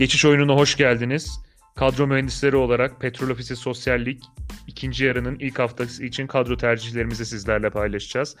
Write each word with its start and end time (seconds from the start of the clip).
Geçiş 0.00 0.24
oyununa 0.24 0.54
hoş 0.54 0.76
geldiniz. 0.76 1.40
Kadro 1.76 2.06
mühendisleri 2.06 2.56
olarak 2.56 3.00
Petrol 3.00 3.30
Ofisi 3.30 3.56
Sosyal 3.56 4.00
Lig 4.00 4.18
ikinci 4.66 5.04
yarının 5.04 5.38
ilk 5.38 5.58
haftası 5.58 6.04
için 6.04 6.26
kadro 6.26 6.56
tercihlerimizi 6.56 7.26
sizlerle 7.26 7.70
paylaşacağız. 7.70 8.36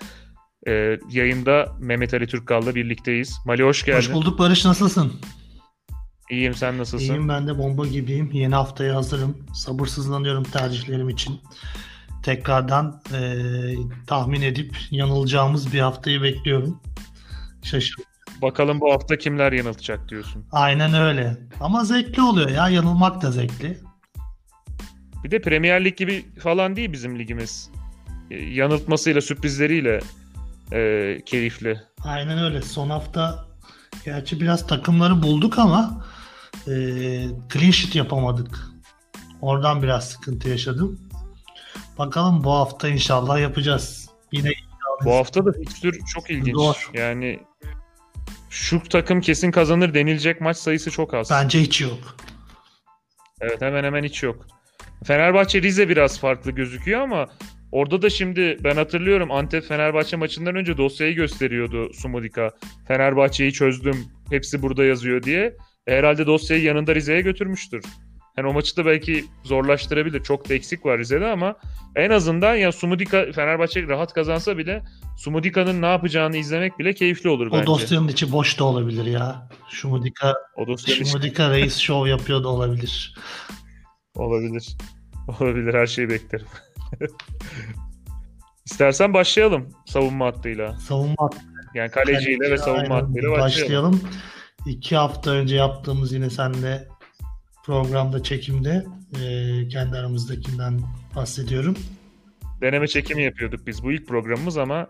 Ee, 0.68 0.98
yayında 1.10 1.76
Mehmet 1.80 2.14
Ali 2.14 2.26
Türkkal'la 2.26 2.74
birlikteyiz. 2.74 3.38
Mali 3.46 3.62
hoş 3.62 3.84
geldin. 3.84 3.98
Hoş 3.98 4.12
bulduk 4.12 4.38
Barış 4.38 4.64
nasılsın? 4.64 5.12
İyiyim 6.30 6.54
sen 6.54 6.78
nasılsın? 6.78 7.04
İyiyim 7.04 7.28
ben 7.28 7.46
de 7.46 7.58
bomba 7.58 7.86
gibiyim. 7.86 8.30
Yeni 8.32 8.54
haftaya 8.54 8.96
hazırım. 8.96 9.46
Sabırsızlanıyorum 9.54 10.44
tercihlerim 10.44 11.08
için. 11.08 11.40
Tekrardan 12.22 13.02
e, 13.14 13.20
tahmin 14.06 14.42
edip 14.42 14.76
yanılacağımız 14.90 15.72
bir 15.72 15.80
haftayı 15.80 16.22
bekliyorum. 16.22 16.80
Şaşırdım. 17.62 18.09
Bakalım 18.42 18.80
bu 18.80 18.92
hafta 18.92 19.18
kimler 19.18 19.52
yanıltacak 19.52 20.08
diyorsun. 20.08 20.46
Aynen 20.52 20.94
öyle. 20.94 21.36
Ama 21.60 21.84
zevkli 21.84 22.22
oluyor 22.22 22.50
ya. 22.50 22.68
Yanılmak 22.68 23.22
da 23.22 23.30
zevkli. 23.30 23.78
Bir 25.24 25.30
de 25.30 25.40
Premier 25.40 25.84
Lig 25.84 25.96
gibi 25.96 26.26
falan 26.38 26.76
değil 26.76 26.92
bizim 26.92 27.18
ligimiz. 27.18 27.70
Ee, 28.30 28.36
yanıltmasıyla, 28.36 29.20
sürprizleriyle 29.20 30.00
e, 30.72 31.18
keyifli. 31.26 31.80
Aynen 32.04 32.38
öyle. 32.38 32.62
Son 32.62 32.90
hafta 32.90 33.46
gerçi 34.04 34.40
biraz 34.40 34.66
takımları 34.66 35.22
bulduk 35.22 35.58
ama 35.58 36.04
e, 36.66 36.72
clean 37.52 37.70
sheet 37.70 37.94
yapamadık. 37.94 38.70
Oradan 39.40 39.82
biraz 39.82 40.08
sıkıntı 40.08 40.48
yaşadım. 40.48 41.00
Bakalım 41.98 42.44
bu 42.44 42.52
hafta 42.52 42.88
inşallah 42.88 43.40
yapacağız. 43.40 44.10
Yine 44.32 44.50
Bu 45.04 45.12
hafta 45.14 45.46
da 45.46 45.52
fikstür 45.52 46.00
çok 46.14 46.30
ilginç. 46.30 46.54
Zor. 46.54 46.90
Yani 46.94 47.40
şu 48.50 48.82
takım 48.82 49.20
kesin 49.20 49.50
kazanır 49.50 49.94
denilecek 49.94 50.40
maç 50.40 50.56
sayısı 50.56 50.90
çok 50.90 51.14
az. 51.14 51.30
bence 51.30 51.60
hiç 51.60 51.80
yok. 51.80 52.16
Evet 53.40 53.60
hemen 53.62 53.84
hemen 53.84 54.04
hiç 54.04 54.22
yok. 54.22 54.46
Fenerbahçe 55.04 55.62
Rize 55.62 55.88
biraz 55.88 56.20
farklı 56.20 56.50
gözüküyor 56.50 57.00
ama 57.00 57.26
orada 57.72 58.02
da 58.02 58.10
şimdi 58.10 58.58
ben 58.64 58.76
hatırlıyorum 58.76 59.30
Antep 59.30 59.64
Fenerbahçe 59.64 60.16
maçından 60.16 60.56
önce 60.56 60.76
dosyayı 60.76 61.14
gösteriyordu 61.14 61.92
Sumudika. 61.92 62.50
Fenerbahçe'yi 62.88 63.52
çözdüm. 63.52 64.06
Hepsi 64.30 64.62
burada 64.62 64.84
yazıyor 64.84 65.22
diye. 65.22 65.56
E, 65.86 65.96
herhalde 65.96 66.26
dosyayı 66.26 66.62
yanında 66.62 66.94
Rize'ye 66.94 67.20
götürmüştür. 67.20 67.84
Yani 68.40 68.50
o 68.50 68.52
maçı 68.52 68.76
da 68.76 68.86
belki 68.86 69.24
zorlaştırabilir. 69.44 70.22
Çok 70.22 70.48
da 70.48 70.54
eksik 70.54 70.86
var 70.86 70.98
Rize'de 70.98 71.26
ama 71.26 71.54
en 71.96 72.10
azından 72.10 72.54
ya 72.54 72.72
Sumudika 72.72 73.32
Fenerbahçe 73.32 73.82
rahat 73.88 74.12
kazansa 74.12 74.58
bile 74.58 74.82
Sumudika'nın 75.18 75.82
ne 75.82 75.86
yapacağını 75.86 76.36
izlemek 76.36 76.78
bile 76.78 76.94
keyifli 76.94 77.28
olur 77.30 77.46
O 77.46 77.52
bence. 77.52 77.66
dosyanın 77.66 78.08
içi 78.08 78.32
boş 78.32 78.58
da 78.58 78.64
olabilir 78.64 79.04
ya. 79.04 79.48
Şumudika, 79.70 80.34
O 80.56 80.66
dosyanın 80.66 81.00
içi- 81.00 81.10
Şumudika 81.10 81.50
reis 81.50 81.76
şov 81.78 82.06
yapıyor 82.06 82.42
da 82.44 82.48
olabilir. 82.48 83.14
Olabilir. 84.14 84.76
Olabilir 85.40 85.74
her 85.74 85.86
şeyi 85.86 86.10
beklerim. 86.10 86.46
İstersen 88.66 89.14
başlayalım 89.14 89.68
savunma 89.86 90.26
hattıyla. 90.26 90.72
Savunma 90.78 91.30
Yani 91.74 91.90
kaleciyle 91.90 92.50
ve 92.50 92.58
savunma 92.58 92.94
hattıyla 92.96 93.30
başlayalım. 93.30 93.40
başlayalım. 93.40 94.00
İki 94.66 94.96
hafta 94.96 95.30
önce 95.30 95.56
yaptığımız 95.56 96.12
yine 96.12 96.30
seninle 96.30 96.88
programda 97.64 98.22
çekimde 98.22 98.86
e, 99.22 99.68
kendi 99.68 99.96
aramızdakinden 99.96 100.80
bahsediyorum. 101.16 101.76
Deneme 102.60 102.88
çekimi 102.88 103.22
yapıyorduk 103.22 103.66
biz 103.66 103.82
bu 103.82 103.92
ilk 103.92 104.08
programımız 104.08 104.58
ama 104.58 104.86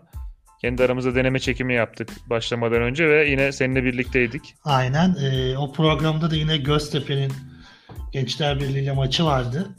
kendi 0.61 0.83
aramızda 0.83 1.15
deneme 1.15 1.39
çekimi 1.39 1.73
yaptık 1.73 2.09
başlamadan 2.29 2.81
önce 2.81 3.09
ve 3.09 3.29
yine 3.29 3.51
seninle 3.51 3.83
birlikteydik. 3.83 4.55
Aynen. 4.63 5.15
e, 5.21 5.57
o 5.57 5.71
programda 5.71 6.31
da 6.31 6.35
yine 6.35 6.57
Göztepe'nin 6.57 7.33
Gençler 8.11 8.59
Birliği 8.59 8.83
ile 8.83 8.91
maçı 8.91 9.25
vardı. 9.25 9.69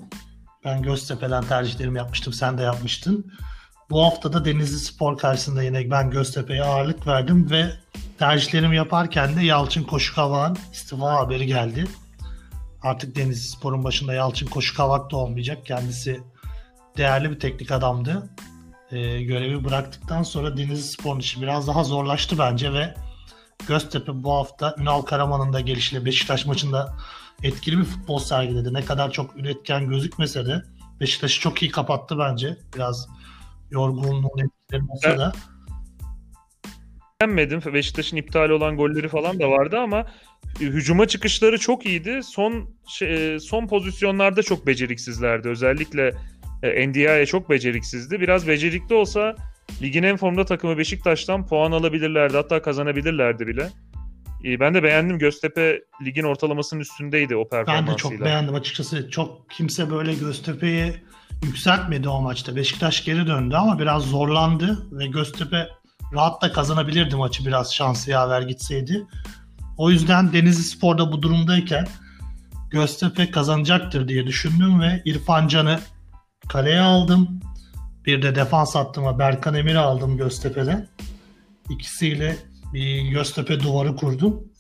Ben 0.65 0.83
Göztepe'den 0.83 1.45
tercihlerimi 1.45 1.99
yapmıştım. 1.99 2.33
Sen 2.33 2.59
de 2.59 2.63
yapmıştın. 2.63 3.33
Bu 3.91 4.03
hafta 4.03 4.33
da 4.33 4.45
Denizli 4.45 4.79
Spor 4.79 5.19
karşısında 5.19 5.63
yine 5.63 5.91
ben 5.91 6.11
Göztepe'ye 6.11 6.63
ağırlık 6.63 7.07
verdim 7.07 7.51
ve 7.51 7.65
tercihlerimi 8.19 8.77
yaparken 8.77 9.37
de 9.37 9.45
Yalçın 9.45 9.83
Koşukavak'ın 9.83 10.59
istifa 10.73 11.15
haberi 11.15 11.47
geldi. 11.47 11.85
Artık 12.83 13.17
Denizli 13.17 13.49
Spor'un 13.49 13.85
başında 13.85 14.15
Yalçın 14.15 14.47
Koşukavak 14.47 15.11
da 15.11 15.17
olmayacak. 15.17 15.67
Kendisi 15.67 16.21
değerli 16.97 17.31
bir 17.31 17.41
teknik 17.41 17.71
adamdı. 17.71 18.31
E, 18.91 19.23
görevi 19.23 19.65
bıraktıktan 19.65 20.23
sonra 20.23 20.57
Denizli 20.57 20.83
Spor'un 20.83 21.21
işi 21.21 21.43
biraz 21.43 21.69
daha 21.69 21.85
zorlaştı 21.85 22.39
bence 22.39 22.73
ve 22.73 22.95
Göztepe 23.69 24.23
bu 24.25 24.33
hafta 24.33 24.75
Ünal 24.79 25.03
Karaman'ın 25.03 25.53
da 25.53 25.61
gelişiyle 25.61 26.05
Beşiktaş 26.05 26.47
maçında 26.47 26.97
etkili 27.43 27.79
bir 27.79 27.85
futbol 27.85 28.19
sergiledi. 28.19 28.75
Ne 28.75 28.85
kadar 28.85 29.11
çok 29.11 29.37
üretken 29.37 29.89
gözükmese 29.89 30.47
de 30.47 30.63
Beşiktaş'ı 31.01 31.41
çok 31.41 31.63
iyi 31.63 31.71
kapattı 31.71 32.19
bence. 32.19 32.57
Biraz 32.75 33.09
yorgunluğun 33.71 34.39
etkileri 34.39 34.83
olsa 34.89 35.19
da. 35.19 35.33
Beğenmedim. 37.23 37.61
Beşiktaş'ın 37.75 38.17
iptal 38.17 38.51
olan 38.51 38.77
golleri 38.77 39.09
falan 39.09 39.41
da 39.41 39.51
vardı 39.51 39.79
ama 39.79 40.07
hücuma 40.61 41.07
çıkışları 41.07 41.59
çok 41.59 41.87
iyiydi. 41.87 42.21
Son 42.23 42.71
şey, 42.89 43.41
son 43.41 43.67
pozisyonlarda 43.67 44.43
çok 44.43 44.67
beceriksizlerdi. 44.67 45.49
Özellikle 45.49 46.13
e, 46.63 46.89
Ndiaye 46.89 47.27
çok 47.27 47.51
beceriksizdi. 47.51 48.21
Biraz 48.21 48.49
becerikli 48.49 48.95
olsa 48.95 49.37
ligin 49.83 50.03
en 50.03 50.17
formda 50.17 50.45
takımı 50.45 50.79
Beşiktaş'tan 50.79 51.47
puan 51.47 51.73
alabilirlerdi. 51.73 52.37
Hatta 52.37 52.63
kazanabilirlerdi 52.63 53.47
bile. 53.47 53.69
E, 54.45 54.61
Ben 54.61 54.75
de 54.75 54.83
beğendim. 54.83 55.19
Göztepe 55.19 55.81
ligin 56.05 56.25
ortalamasının 56.25 56.81
üstündeydi 56.81 57.37
o 57.37 57.45
Ben 57.45 57.49
performansıyla. 57.51 57.95
de 57.95 57.99
çok 57.99 58.21
beğendim 58.25 58.55
açıkçası. 58.55 59.11
Çok 59.11 59.51
kimse 59.51 59.91
böyle 59.91 60.15
Göztepe'yi 60.15 60.93
yükseltmedi 61.45 62.09
o 62.09 62.21
maçta. 62.21 62.57
Beşiktaş 62.57 63.05
geri 63.05 63.27
döndü 63.27 63.55
ama 63.55 63.79
biraz 63.79 64.03
zorlandı 64.03 64.87
ve 64.93 65.07
Göztepe 65.07 65.69
rahat 66.13 66.43
da 66.43 66.53
kazanabilirdi 66.53 67.17
maçı 67.17 67.47
biraz 67.47 67.75
şansı 67.75 68.11
yaver 68.11 68.43
gitseydi. 68.43 69.07
O 69.77 69.91
yüzden 69.91 70.33
Denizli 70.33 70.63
Spor'da 70.63 71.13
bu 71.13 71.23
durumdayken 71.23 71.87
Göztepe 72.71 73.31
kazanacaktır 73.31 74.09
diye 74.09 74.27
düşündüm 74.27 74.81
ve 74.81 75.03
İrfan 75.05 75.49
Can'ı 75.49 75.81
kaleye 76.49 76.81
aldım. 76.81 77.41
Bir 78.07 78.23
de 78.23 78.35
defans 78.35 78.75
hattıma 78.75 79.19
Berkan 79.19 79.55
Emir'i 79.55 79.79
aldım 79.79 80.17
Göztepe'den. 80.17 80.89
İkisiyle 81.71 82.37
bir 82.73 83.03
Göztepe 83.03 83.61
duvarı 83.61 83.97
kurdum. 83.97 84.53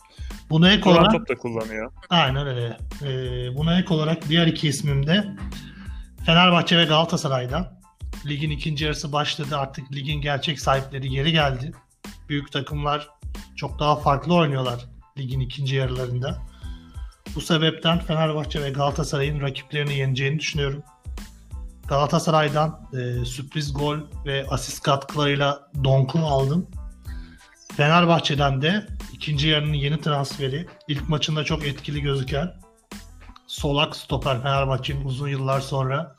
Buna 0.51 0.73
ek 0.73 0.83
Duran 0.83 0.97
olarak 0.97 1.13
top 1.13 1.29
da 1.29 1.35
kullanıyor. 1.35 1.93
Aynen 2.11 2.47
öyle. 2.47 2.77
Ee, 3.03 3.57
buna 3.57 3.79
ek 3.79 3.95
olarak 3.95 4.29
diğer 4.29 4.47
iki 4.47 4.69
ismim 4.69 5.07
de 5.07 5.25
Fenerbahçe 6.27 6.79
ve 6.79 6.85
Galatasaray'dan. 6.85 7.82
Ligin 8.27 8.51
ikinci 8.51 8.85
yarısı 8.85 9.13
başladı. 9.13 9.59
Artık 9.59 9.93
ligin 9.93 10.21
gerçek 10.21 10.61
sahipleri 10.61 11.11
geri 11.11 11.33
geldi. 11.33 11.73
Büyük 12.29 12.53
takımlar 12.53 13.09
çok 13.57 13.79
daha 13.79 13.97
farklı 13.97 14.35
oynuyorlar 14.35 14.87
ligin 15.19 15.41
ikinci 15.41 15.77
yarılarında. 15.77 16.39
Bu 17.35 17.41
sebepten 17.41 17.99
Fenerbahçe 17.99 18.63
ve 18.63 18.71
Galatasaray'ın 18.71 19.41
rakiplerini 19.41 19.95
yeneceğini 19.95 20.39
düşünüyorum. 20.39 20.83
Galatasaray'dan 21.89 22.89
e, 22.93 23.25
sürpriz 23.25 23.75
gol 23.75 23.99
ve 24.27 24.47
asist 24.49 24.83
katkılarıyla 24.83 25.71
Donk'u 25.85 26.19
aldım. 26.19 26.67
Fenerbahçe'den 27.77 28.63
de 28.63 28.87
ikinci 29.13 29.49
yarının 29.49 29.73
yeni 29.73 30.01
transferi 30.01 30.67
ilk 30.89 31.09
maçında 31.09 31.45
çok 31.45 31.67
etkili 31.67 32.03
gözüken 32.03 32.55
solak 33.47 33.97
stoper 33.97 34.43
Fenerbahçe'nin 34.43 35.05
uzun 35.05 35.29
yıllar 35.29 35.61
sonra 35.61 36.17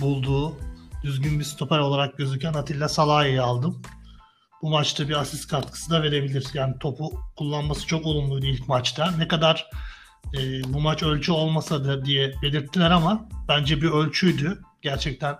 bulduğu 0.00 0.56
düzgün 1.04 1.38
bir 1.38 1.44
stoper 1.44 1.78
olarak 1.78 2.18
gözüken 2.18 2.54
Atilla 2.54 2.88
Salahi'yi 2.88 3.40
aldım. 3.40 3.82
Bu 4.62 4.70
maçta 4.70 5.08
bir 5.08 5.20
asist 5.20 5.48
katkısı 5.48 5.90
da 5.90 6.02
verebilir. 6.02 6.46
Yani 6.54 6.78
topu 6.78 7.12
kullanması 7.36 7.86
çok 7.86 8.06
olumluydu 8.06 8.46
ilk 8.46 8.68
maçta. 8.68 9.10
Ne 9.10 9.28
kadar 9.28 9.70
e, 10.38 10.64
bu 10.72 10.80
maç 10.80 11.02
ölçü 11.02 11.32
olmasa 11.32 11.84
da 11.84 12.04
diye 12.04 12.34
belirttiler 12.42 12.90
ama 12.90 13.28
bence 13.48 13.82
bir 13.82 13.90
ölçüydü. 13.90 14.62
Gerçekten 14.82 15.36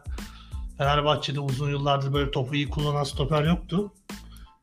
Fenerbahçe'de 0.78 1.40
uzun 1.40 1.70
yıllardır 1.70 2.12
böyle 2.12 2.30
topu 2.30 2.54
iyi 2.54 2.68
kullanan 2.68 3.04
stoper 3.04 3.44
yoktu. 3.44 3.92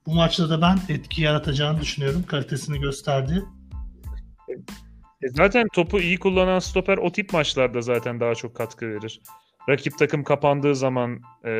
Bu 0.05 0.13
maçta 0.13 0.49
da 0.49 0.61
ben 0.61 0.79
etki 0.89 1.21
yaratacağını 1.21 1.81
düşünüyorum. 1.81 2.23
Kalitesini 2.23 2.79
gösterdi. 2.79 3.43
Zaten 5.23 5.67
topu 5.73 5.99
iyi 5.99 6.19
kullanan 6.19 6.59
stoper 6.59 6.97
o 6.97 7.11
tip 7.11 7.33
maçlarda 7.33 7.81
zaten 7.81 8.19
daha 8.19 8.35
çok 8.35 8.55
katkı 8.55 8.89
verir. 8.89 9.21
Rakip 9.69 9.97
takım 9.99 10.23
kapandığı 10.23 10.75
zaman 10.75 11.21
e, 11.45 11.51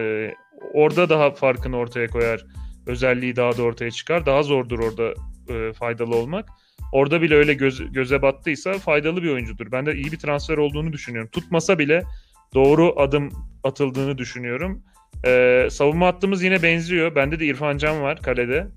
orada 0.74 1.10
daha 1.10 1.32
farkını 1.32 1.78
ortaya 1.78 2.08
koyar. 2.08 2.46
Özelliği 2.88 3.36
daha 3.36 3.58
da 3.58 3.64
ortaya 3.64 3.92
çıkar. 3.92 4.26
Daha 4.26 4.44
zordur 4.44 4.80
orada 4.80 5.14
e, 5.54 5.74
faydalı 5.74 6.16
olmak. 6.16 6.50
Orada 6.92 7.22
bile 7.22 7.36
öyle 7.36 7.54
göz- 7.54 7.94
göze 7.94 8.22
battıysa 8.22 8.74
faydalı 8.74 9.24
bir 9.24 9.30
oyuncudur. 9.30 9.72
Ben 9.72 9.86
de 9.86 9.96
iyi 9.96 10.12
bir 10.12 10.20
transfer 10.20 10.58
olduğunu 10.58 10.94
düşünüyorum. 10.94 11.30
Tutmasa 11.32 11.80
bile 11.80 12.04
doğru 12.54 13.00
adım 13.00 13.30
atıldığını 13.64 14.18
düşünüyorum. 14.18 14.84
E, 15.26 15.68
savunma 15.72 16.08
hattımız 16.08 16.44
yine 16.44 16.64
benziyor. 16.64 17.16
Bende 17.16 17.40
de 17.40 17.46
İrfan 17.46 17.78
Can 17.78 18.02
var 18.02 18.22
kalede. 18.22 18.68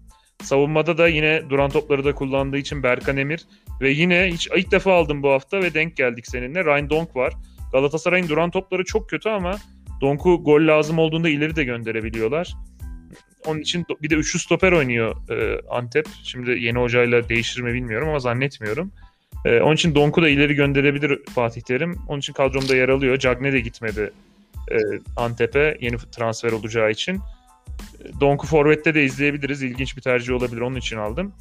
Savunmada 0.42 0.98
da 0.98 1.08
yine 1.08 1.50
duran 1.50 1.70
topları 1.70 2.04
da 2.04 2.14
kullandığı 2.14 2.58
için 2.58 2.82
Berkan 2.82 3.16
Emir 3.16 3.46
ve 3.80 3.90
yine 3.90 4.30
hiç 4.32 4.48
ilk 4.56 4.70
defa 4.70 4.92
aldım 4.92 5.22
bu 5.22 5.30
hafta 5.30 5.62
ve 5.62 5.74
denk 5.74 5.96
geldik 5.96 6.26
seninle. 6.26 6.64
Ryan 6.64 6.90
Donk 6.90 7.16
var. 7.16 7.34
Galatasaray'ın 7.72 8.28
duran 8.28 8.50
topları 8.50 8.84
çok 8.84 9.10
kötü 9.10 9.28
ama 9.28 9.56
Donk'u 10.00 10.44
gol 10.44 10.66
lazım 10.66 10.98
olduğunda 10.98 11.28
ileri 11.28 11.56
de 11.56 11.64
gönderebiliyorlar. 11.64 12.54
Onun 13.46 13.60
için 13.60 13.86
bir 14.02 14.10
de 14.10 14.14
üçlü 14.14 14.38
stoper 14.38 14.72
oynuyor 14.72 15.30
e, 15.30 15.60
Antep. 15.70 16.06
Şimdi 16.24 16.50
yeni 16.50 16.78
hocayla 16.78 17.28
değişir 17.28 17.60
mi 17.60 17.74
bilmiyorum 17.74 18.08
ama 18.08 18.18
zannetmiyorum. 18.18 18.92
E, 19.44 19.60
onun 19.60 19.74
için 19.74 19.94
Donk'u 19.94 20.22
da 20.22 20.28
ileri 20.28 20.54
gönderebilir 20.54 21.18
Fatih 21.34 21.62
Terim. 21.62 21.96
Onun 22.08 22.18
için 22.18 22.32
kadromda 22.32 22.76
yer 22.76 22.88
alıyor. 22.88 23.16
Cagne 23.16 23.52
de 23.52 23.60
gitmedi 23.60 24.12
e, 24.70 24.76
Antep'e 25.16 25.78
yeni 25.80 25.96
transfer 25.96 26.52
olacağı 26.52 26.90
için. 26.90 27.16
E, 27.16 28.20
Donk'u 28.20 28.46
Forvet'te 28.46 28.94
de 28.94 29.04
izleyebiliriz. 29.04 29.62
İlginç 29.62 29.96
bir 29.96 30.02
tercih 30.02 30.34
olabilir. 30.34 30.60
Onun 30.60 30.76
için 30.76 30.96
aldım. 30.96 31.32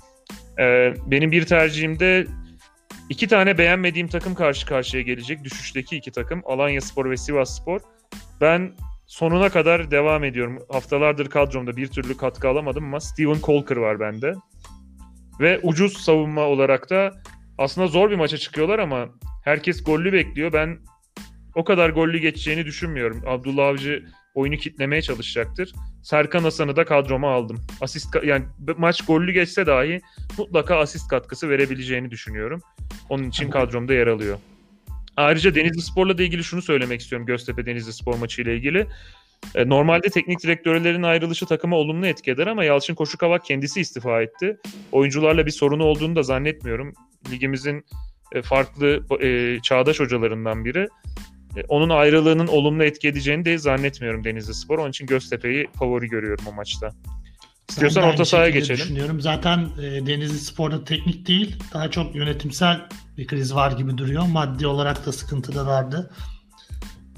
E, 0.60 0.94
benim 1.08 1.32
bir 1.32 1.46
tercihimde 1.46 2.28
iki 3.12 3.28
tane 3.28 3.58
beğenmediğim 3.58 4.08
takım 4.08 4.36
karşı 4.36 4.66
karşıya 4.66 5.04
gelecek. 5.04 5.44
Düşüşteki 5.44 5.98
iki 5.98 6.12
takım. 6.12 6.42
Alanya 6.46 6.82
Spor 6.82 7.10
ve 7.10 7.18
Sivas 7.18 7.62
Spor. 7.62 7.82
Ben 8.42 8.72
sonuna 9.08 9.50
kadar 9.50 9.92
devam 9.92 10.24
ediyorum. 10.24 10.60
Haftalardır 10.70 11.30
kadromda 11.30 11.78
bir 11.78 11.88
türlü 11.88 12.18
katkı 12.18 12.50
alamadım 12.50 12.84
ama 12.84 13.00
Steven 13.00 13.40
Colker 13.44 13.76
var 13.76 14.00
bende. 14.00 14.34
Ve 15.40 15.60
ucuz 15.64 15.98
savunma 15.98 16.42
olarak 16.42 16.90
da 16.90 17.12
aslında 17.58 17.88
zor 17.88 18.12
bir 18.12 18.16
maça 18.16 18.38
çıkıyorlar 18.38 18.80
ama 18.80 19.10
herkes 19.44 19.84
gollü 19.84 20.14
bekliyor. 20.14 20.54
Ben 20.54 20.80
o 21.56 21.64
kadar 21.64 21.90
gollü 21.90 22.18
geçeceğini 22.18 22.66
düşünmüyorum. 22.66 23.24
Abdullah 23.28 23.68
Avcı 23.68 24.06
oyunu 24.34 24.58
kitlemeye 24.58 25.02
çalışacaktır. 25.02 25.74
Serkan 26.04 26.44
Hasan'ı 26.44 26.76
da 26.76 26.86
kadroma 26.86 27.32
aldım. 27.32 27.66
Asist 27.82 28.16
yani 28.24 28.46
maç 28.78 29.06
gollü 29.06 29.32
geçse 29.32 29.66
dahi 29.66 30.02
mutlaka 30.38 30.78
asist 30.78 31.08
katkısı 31.08 31.50
verebileceğini 31.50 32.12
düşünüyorum. 32.12 32.62
Onun 33.10 33.30
için 33.30 33.50
kadromda 33.50 33.94
yer 33.94 34.08
alıyor. 34.08 34.38
Ayrıca 35.18 35.56
Denizli 35.56 35.82
Spor'la 35.82 36.18
da 36.18 36.24
ilgili 36.24 36.44
şunu 36.44 36.62
söylemek 36.62 37.02
istiyorum 37.02 37.26
Göztepe 37.26 37.66
Denizli 37.66 37.94
Spor 37.94 38.18
maçı 38.18 38.42
ile 38.42 38.56
ilgili. 38.56 38.88
E, 39.56 39.70
normalde 39.70 40.10
teknik 40.10 40.44
direktörlerin 40.44 41.04
ayrılışı 41.04 41.46
takıma 41.46 41.76
olumlu 41.76 42.08
etki 42.08 42.32
eder 42.32 42.48
ama 42.48 42.64
Yalçın 42.64 42.96
Koşukavak 42.96 43.46
kendisi 43.46 43.82
istifa 43.82 44.22
etti. 44.22 44.58
Oyuncularla 44.92 45.46
bir 45.46 45.52
sorunu 45.52 45.84
olduğunu 45.84 46.16
da 46.16 46.24
zannetmiyorum. 46.24 46.94
Ligimizin 47.32 47.86
e, 48.32 48.42
farklı 48.42 49.04
e, 49.22 49.60
çağdaş 49.62 50.00
hocalarından 50.00 50.66
biri. 50.66 50.88
Onun 51.68 51.90
ayrılığının 51.90 52.48
olumlu 52.48 52.84
etki 52.84 53.08
edeceğini 53.08 53.46
de 53.46 53.58
zannetmiyorum 53.58 54.24
Denizli 54.24 54.54
Spor. 54.54 54.80
Onun 54.80 54.90
için 54.90 55.06
Göztepe'yi 55.06 55.68
favori 55.80 56.08
görüyorum 56.08 56.46
o 56.48 56.52
maçta. 56.52 56.92
İstiyorsan 57.70 58.04
orta 58.04 58.26
sahaya 58.26 58.50
geçelim. 58.50 58.82
Düşünüyorum. 58.82 59.22
Zaten 59.22 59.70
e, 59.82 60.06
Denizli 60.06 60.40
Spor'da 60.40 60.84
teknik 60.84 61.28
değil, 61.28 61.56
daha 61.74 61.92
çok 61.92 62.16
yönetimsel 62.16 62.82
bir 63.18 63.28
kriz 63.28 63.56
var 63.56 63.72
gibi 63.72 63.98
duruyor. 63.98 64.24
Maddi 64.28 64.68
olarak 64.68 65.06
da 65.06 65.12
sıkıntıdalardı. 65.12 66.12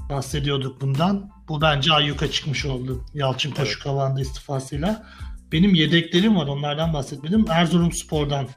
Bahsediyorduk 0.10 0.82
bundan. 0.82 1.30
Bu 1.48 1.62
bence 1.62 1.94
ayyuka 1.94 2.32
çıkmış 2.32 2.66
oldu. 2.66 3.06
Yalçın 3.14 3.54
evet. 3.58 3.60
Koşuk 3.60 4.20
istifasıyla. 4.20 5.06
Benim 5.52 5.76
yedeklerim 5.76 6.36
var 6.36 6.48
onlardan 6.48 6.94
bahsetmedim. 6.94 7.46
Erzurum 7.50 7.92
Spor'dan 7.92 8.48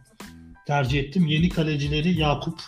tercih 0.67 1.01
ettim. 1.01 1.27
Yeni 1.27 1.49
kalecileri 1.49 2.21
Yakup. 2.21 2.61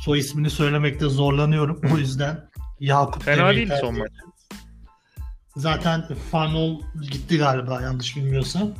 Soy 0.00 0.18
ismini 0.18 0.50
söylemekte 0.50 1.08
zorlanıyorum. 1.08 1.80
O 1.94 1.98
yüzden 1.98 2.48
Yakup 2.80 3.22
Fena 3.22 3.50
değil 3.50 3.70
son 3.80 3.98
maç. 3.98 4.10
Zaten 5.56 6.04
Fanol 6.30 6.80
gitti 7.00 7.38
galiba 7.38 7.82
yanlış 7.82 8.16
bilmiyorsam. 8.16 8.70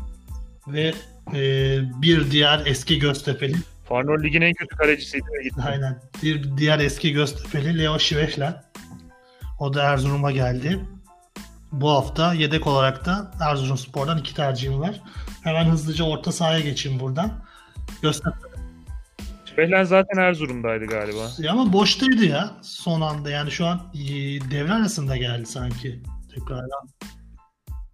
Ve 0.68 0.94
e, 1.34 1.80
bir 2.02 2.30
diğer 2.30 2.66
eski 2.66 2.98
Göztepe'li 2.98 3.56
Farnol 3.88 4.22
Lig'in 4.22 4.40
en 4.40 4.54
kötü 4.54 4.76
kalecisiydi 4.76 5.26
ve 5.38 5.42
gitti. 5.42 5.62
Aynen. 5.66 6.00
Bir 6.22 6.56
diğer 6.56 6.78
eski 6.78 7.12
Göztepe'li 7.12 7.78
Leo 7.78 7.98
Şiveşlen. 7.98 8.62
O 9.58 9.74
da 9.74 9.82
Erzurum'a 9.82 10.30
geldi. 10.30 10.80
Bu 11.72 11.90
hafta 11.90 12.34
yedek 12.34 12.66
olarak 12.66 13.06
da 13.06 13.32
Erzurum 13.40 13.78
Spor'dan 13.78 14.18
iki 14.18 14.34
tercihim 14.34 14.80
var. 14.80 15.00
Hemen 15.42 15.64
hızlıca 15.64 16.04
orta 16.04 16.32
sahaya 16.32 16.60
geçeyim 16.60 17.00
buradan. 17.00 17.44
Göztepe. 18.02 18.43
Şiveşlen 19.54 19.84
zaten 19.84 20.22
Erzurum'daydı 20.22 20.86
galiba. 20.86 21.30
Ya 21.38 21.52
ama 21.52 21.72
boştaydı 21.72 22.24
ya 22.24 22.56
son 22.62 23.00
anda. 23.00 23.30
Yani 23.30 23.50
şu 23.50 23.66
an 23.66 23.92
e, 23.94 24.00
devre 24.50 24.72
arasında 24.72 25.16
geldi 25.16 25.46
sanki. 25.46 26.02
Tekrardan. 26.34 26.88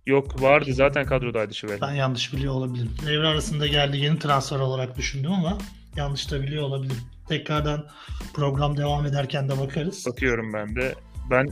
Yok 0.06 0.42
vardı 0.42 0.74
zaten 0.74 1.06
kadrodaydı 1.06 1.54
Şiveşlen. 1.54 1.88
Ben 1.88 1.94
yanlış 1.94 2.32
biliyor 2.32 2.54
olabilirim. 2.54 2.92
Devre 3.06 3.26
arasında 3.26 3.66
geldi 3.66 3.98
yeni 3.98 4.18
transfer 4.18 4.58
olarak 4.58 4.96
düşündüm 4.96 5.32
ama 5.32 5.58
yanlış 5.96 6.30
da 6.30 6.42
biliyor 6.42 6.62
olabilirim. 6.62 7.02
Tekrardan 7.28 7.86
program 8.34 8.76
devam 8.76 9.06
ederken 9.06 9.48
de 9.48 9.58
bakarız. 9.58 10.06
Bakıyorum 10.06 10.52
ben 10.52 10.76
de. 10.76 10.94
Ben 11.30 11.48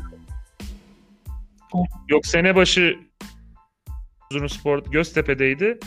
Yok 2.09 2.27
sene 2.27 2.55
başı 2.55 2.97
Spor 4.49 4.85
Göztepe'deydi. 4.85 5.79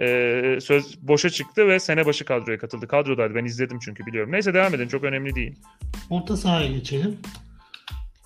Ee, 0.00 0.58
söz 0.60 0.98
boşa 1.02 1.30
çıktı 1.30 1.68
ve 1.68 1.80
sene 1.80 2.06
başı 2.06 2.24
kadroya 2.24 2.58
katıldı. 2.58 2.88
Kadrodaydı. 2.88 3.34
Ben 3.34 3.44
izledim 3.44 3.78
çünkü 3.78 4.06
biliyorum. 4.06 4.32
Neyse 4.32 4.54
devam 4.54 4.74
edin. 4.74 4.88
Çok 4.88 5.04
önemli 5.04 5.34
değil. 5.34 5.56
Orta 6.10 6.36
sahaya 6.36 6.72
geçelim. 6.72 7.18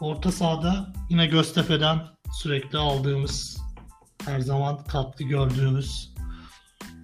Orta 0.01 0.33
sahada 0.33 0.93
yine 1.11 1.27
Göztepe'den 1.27 1.99
sürekli 2.43 2.79
aldığımız 2.79 3.63
her 4.25 4.41
zaman 4.41 4.85
katkı 4.85 5.25
gördüğümüz 5.25 6.13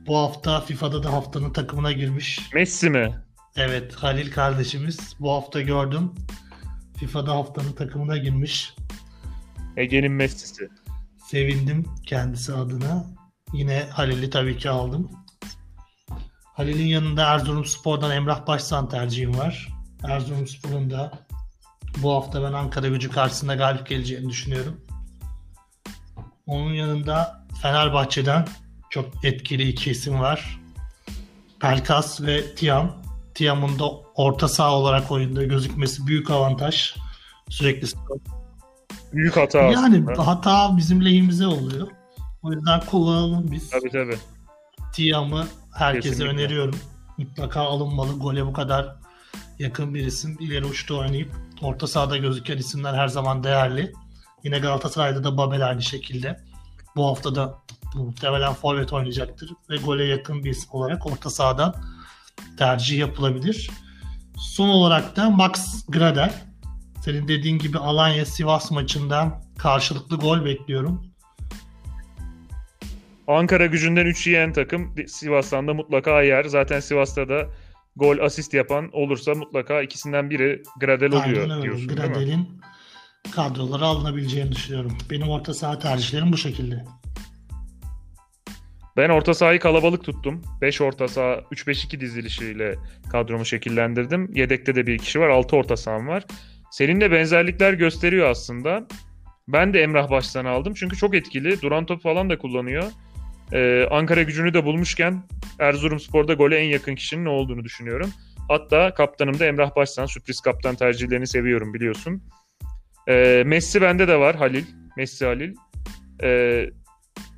bu 0.07 0.17
hafta 0.17 0.61
FIFA'da 0.61 1.03
da 1.03 1.13
haftanın 1.13 1.53
takımına 1.53 1.93
girmiş. 1.93 2.41
Messi 2.55 2.91
mi? 2.91 3.15
Evet 3.57 3.95
Halil 3.95 4.31
kardeşimiz 4.31 5.17
bu 5.21 5.33
hafta 5.33 5.61
gördüm. 5.61 6.13
FIFA'da 6.97 7.35
haftanın 7.35 7.73
takımına 7.73 8.17
girmiş. 8.17 8.75
Ege'nin 9.77 10.13
Messi'si. 10.13 10.69
Sevindim 11.31 11.87
kendisi 12.07 12.53
adına. 12.53 13.18
Yine 13.53 13.87
Halil'i 13.93 14.31
tabii 14.31 14.59
ki 14.59 14.71
aldım. 14.71 15.11
Halil'in 16.55 16.87
yanında 16.87 17.25
Erzurum 17.25 17.65
Spor'dan 17.65 18.11
Emrah 18.11 18.47
Başsan 18.47 18.89
tercihim 18.89 19.39
var. 19.39 19.69
Erzurum 20.05 20.47
Spor'un 20.47 20.91
da 20.91 21.13
bu 21.97 22.13
hafta 22.15 22.43
ben 22.43 22.53
Ankara 22.53 22.89
gücü 22.89 23.11
karşısında 23.11 23.55
galip 23.55 23.87
geleceğini 23.87 24.29
düşünüyorum. 24.29 24.81
Onun 26.47 26.73
yanında 26.73 27.45
Fenerbahçe'den 27.63 28.49
çok 28.91 29.25
etkili 29.25 29.69
iki 29.69 29.91
isim 29.91 30.21
var. 30.21 30.61
Pelkas 31.61 32.21
ve 32.21 32.55
Tiam. 32.55 32.97
Tiam'ın 33.35 33.79
da 33.79 33.91
orta 34.15 34.49
saha 34.49 34.75
olarak 34.75 35.11
oyunda 35.11 35.45
gözükmesi 35.45 36.07
büyük 36.07 36.31
avantaj. 36.31 36.95
Sürekli 37.49 37.89
Büyük 39.13 39.37
hata 39.37 39.59
Yani 39.59 40.05
aslında. 40.11 40.27
hata 40.27 40.77
bizim 40.77 41.05
lehimize 41.05 41.47
oluyor. 41.47 41.89
O 42.43 42.53
yüzden 42.53 42.81
kullanalım 42.81 43.51
biz. 43.53 43.71
Tabii 43.71 43.91
tabii. 43.91 44.19
Tiam'ı 44.95 45.47
herkese 45.75 46.09
Kesinlikle. 46.11 46.35
öneriyorum. 46.35 46.81
Mutlaka 47.19 47.61
alınmalı. 47.61 48.19
Gole 48.19 48.47
bu 48.47 48.53
kadar 48.53 48.97
yakın 49.59 49.95
bir 49.95 50.07
isim. 50.07 50.37
İleri 50.41 50.65
uçta 50.65 50.95
oynayıp 50.95 51.35
orta 51.63 51.87
sahada 51.87 52.17
gözüken 52.17 52.57
isimler 52.57 52.95
her 52.95 53.09
zaman 53.09 53.45
değerli. 53.45 53.93
Yine 54.45 54.59
Galatasaray'da 54.59 55.25
da 55.25 55.37
Babel 55.37 55.67
aynı 55.67 55.83
şekilde. 55.83 56.41
Bu 56.97 57.07
hafta 57.07 57.35
da 57.35 57.59
muhtemelen 57.95 58.53
forvet 58.53 58.93
oynayacaktır 58.93 59.51
ve 59.71 59.77
gole 59.77 60.05
yakın 60.05 60.45
bir 60.45 60.51
isim 60.51 60.69
olarak 60.73 61.07
orta 61.07 61.31
sahadan 61.31 61.75
tercih 62.59 62.99
yapılabilir. 62.99 63.71
Son 64.37 64.69
olarak 64.69 65.17
da 65.17 65.31
Max 65.31 65.87
Gradel. 65.89 66.35
Senin 67.05 67.29
dediğin 67.29 67.59
gibi 67.59 67.79
Alanya 67.79 68.27
Sivas 68.27 68.71
maçından 68.71 69.43
karşılıklı 69.59 70.17
gol 70.17 70.45
bekliyorum. 70.45 71.13
Ankara 73.29 73.67
gücünden 73.67 74.07
3 74.07 74.27
yiyen 74.27 74.53
takım 74.53 74.95
Sivas'tan 75.07 75.69
da 75.69 75.75
mutlaka 75.75 76.23
yer. 76.23 76.45
Zaten 76.45 76.81
Sivas'ta 76.81 77.29
da 77.29 77.47
gol 77.97 78.19
asist 78.19 78.55
yapan 78.55 78.91
olursa 78.93 79.35
mutlaka 79.35 79.83
ikisinden 79.83 80.31
biri 80.31 80.63
Gradel 80.81 81.09
oluyor 81.09 81.43
Aynen 81.43 81.51
öyle. 81.51 81.63
diyorsun 81.63 81.89
Gradel'in 81.89 82.49
kadroları 83.35 83.85
alınabileceğini 83.85 84.53
düşünüyorum. 84.53 84.99
Benim 85.11 85.29
orta 85.29 85.55
saha 85.55 85.79
tercihlerim 85.79 86.33
bu 86.33 86.37
şekilde. 86.37 86.85
Ben 88.97 89.09
orta 89.09 89.35
sahayı 89.35 89.61
kalabalık 89.61 90.05
tuttum. 90.05 90.43
5 90.61 90.81
orta 90.81 91.09
saha 91.09 91.35
3-5-2 91.35 92.01
dizilişiyle 92.01 92.75
kadromu 93.11 93.45
şekillendirdim. 93.45 94.35
Yedekte 94.35 94.75
de 94.75 94.87
bir 94.87 94.99
kişi 94.99 95.21
var. 95.21 95.29
6 95.29 95.57
orta 95.57 95.77
saham 95.77 96.07
var. 96.07 96.25
Seninle 96.71 97.13
benzerlikler 97.13 97.73
gösteriyor 97.73 98.31
aslında. 98.31 98.87
Ben 99.49 99.75
de 99.75 99.83
Emrah 99.83 100.11
Baş'tan 100.11 100.45
aldım. 100.45 100.75
Çünkü 100.75 100.97
çok 100.97 101.15
etkili. 101.15 101.63
Duran 101.63 101.87
top 101.87 102.03
falan 102.03 102.31
da 102.31 102.39
kullanıyor. 102.39 102.85
Ee, 103.53 103.87
Ankara 103.91 104.23
gücünü 104.23 104.55
de 104.55 104.65
bulmuşken 104.65 105.23
Erzurumspor'da 105.59 106.35
gole 106.35 106.59
en 106.59 106.69
yakın 106.69 106.95
kişinin 106.95 107.25
ne 107.25 107.29
olduğunu 107.29 107.65
düşünüyorum. 107.65 108.11
Hatta 108.49 108.95
kaptanım 108.95 109.39
da 109.39 109.47
Emrah 109.47 109.77
Başsan. 109.77 110.07
Sürpriz 110.07 110.41
kaptan 110.41 110.75
tercihlerini 110.75 111.27
seviyorum 111.27 111.75
biliyorsun. 111.75 112.23
Ee, 113.09 113.43
Messi 113.47 113.83
bende 113.83 114.09
de 114.09 114.19
var 114.19 114.37
Halil. 114.37 114.65
Messi 114.97 115.25
Halil. 115.25 115.55
Ee, 116.23 116.71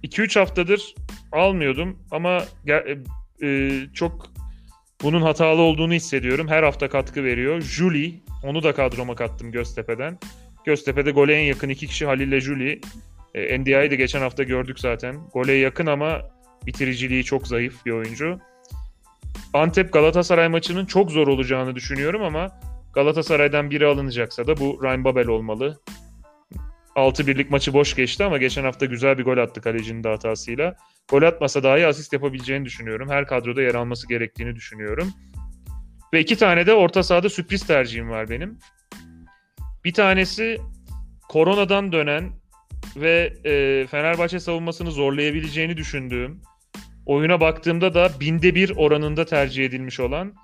2-3 0.05 0.39
haftadır 0.39 0.95
almıyordum 1.33 1.99
ama 2.11 2.45
e, 2.69 2.99
e, 3.47 3.71
çok 3.95 4.33
bunun 5.03 5.23
hatalı 5.23 5.61
olduğunu 5.61 5.93
hissediyorum. 5.93 6.49
Her 6.49 6.63
hafta 6.63 6.89
katkı 6.89 7.25
veriyor. 7.25 7.61
Julie, 7.61 8.15
onu 8.45 8.63
da 8.63 8.75
kadroma 8.75 9.15
kattım 9.15 9.53
Göztepe'den. 9.53 10.19
Göztepe'de 10.65 11.11
gole 11.11 11.35
en 11.35 11.45
yakın 11.45 11.69
iki 11.69 11.87
kişi 11.87 12.07
Halil 12.07 12.29
ile 12.29 12.41
Julie. 12.41 12.81
E, 13.35 13.61
NDI'yi 13.61 13.91
de 13.91 13.97
geçen 13.97 14.21
hafta 14.21 14.43
gördük 14.43 14.81
zaten. 14.81 15.17
Gole 15.33 15.53
yakın 15.53 15.87
ama 15.87 16.21
bitiriciliği 16.67 17.25
çok 17.25 17.47
zayıf 17.47 17.87
bir 17.87 17.91
oyuncu. 17.91 18.39
Antep 19.55 19.93
Galatasaray 19.93 20.49
maçının 20.49 20.87
çok 20.87 21.11
zor 21.11 21.29
olacağını 21.29 21.75
düşünüyorum 21.75 22.23
ama 22.23 22.61
Galatasaray'dan 22.95 23.71
biri 23.71 23.87
alınacaksa 23.87 24.47
da 24.47 24.57
bu 24.57 24.81
Ryan 24.83 25.05
Babel 25.05 25.27
olmalı. 25.27 25.81
6 26.97 27.27
birlik 27.27 27.51
maçı 27.51 27.73
boş 27.73 27.97
geçti 27.97 28.25
ama 28.25 28.39
geçen 28.39 28.65
hafta 28.65 28.87
güzel 28.87 29.19
bir 29.19 29.25
gol 29.25 29.39
attı 29.39 29.61
kalecinin 29.61 30.05
de 30.05 30.09
hatasıyla. 30.09 30.77
Gol 31.09 31.23
atmasa 31.23 31.63
dahi 31.63 31.87
asist 31.87 32.13
yapabileceğini 32.13 32.65
düşünüyorum. 32.65 33.09
Her 33.09 33.27
kadroda 33.27 33.63
yer 33.63 33.75
alması 33.75 34.09
gerektiğini 34.09 34.57
düşünüyorum. 34.57 35.13
Ve 36.13 36.21
iki 36.21 36.37
tane 36.37 36.67
de 36.67 36.75
orta 36.75 37.03
sahada 37.03 37.29
sürpriz 37.29 37.67
tercihim 37.67 38.11
var 38.11 38.31
benim. 38.31 38.59
Bir 39.85 39.95
tanesi 39.95 40.59
koronadan 41.29 41.93
dönen 41.93 42.40
ve 42.97 43.33
e, 43.45 43.87
Fenerbahçe 43.87 44.41
savunmasını 44.41 44.91
zorlayabileceğini 44.91 45.77
düşündüğüm, 45.77 46.41
oyuna 47.07 47.41
baktığımda 47.41 47.95
da 47.95 48.11
binde 48.21 48.55
bir 48.55 48.73
oranında 48.77 49.25
tercih 49.25 49.65
edilmiş 49.65 50.01
olan 50.01 50.35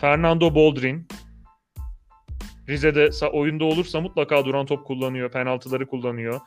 Fernando 0.00 0.54
Boldrin. 0.54 1.08
Rize'de 2.68 3.10
oyunda 3.32 3.64
olursa 3.64 4.00
mutlaka 4.00 4.44
duran 4.44 4.66
top 4.66 4.86
kullanıyor, 4.86 5.30
penaltıları 5.30 5.86
kullanıyor. 5.86 6.40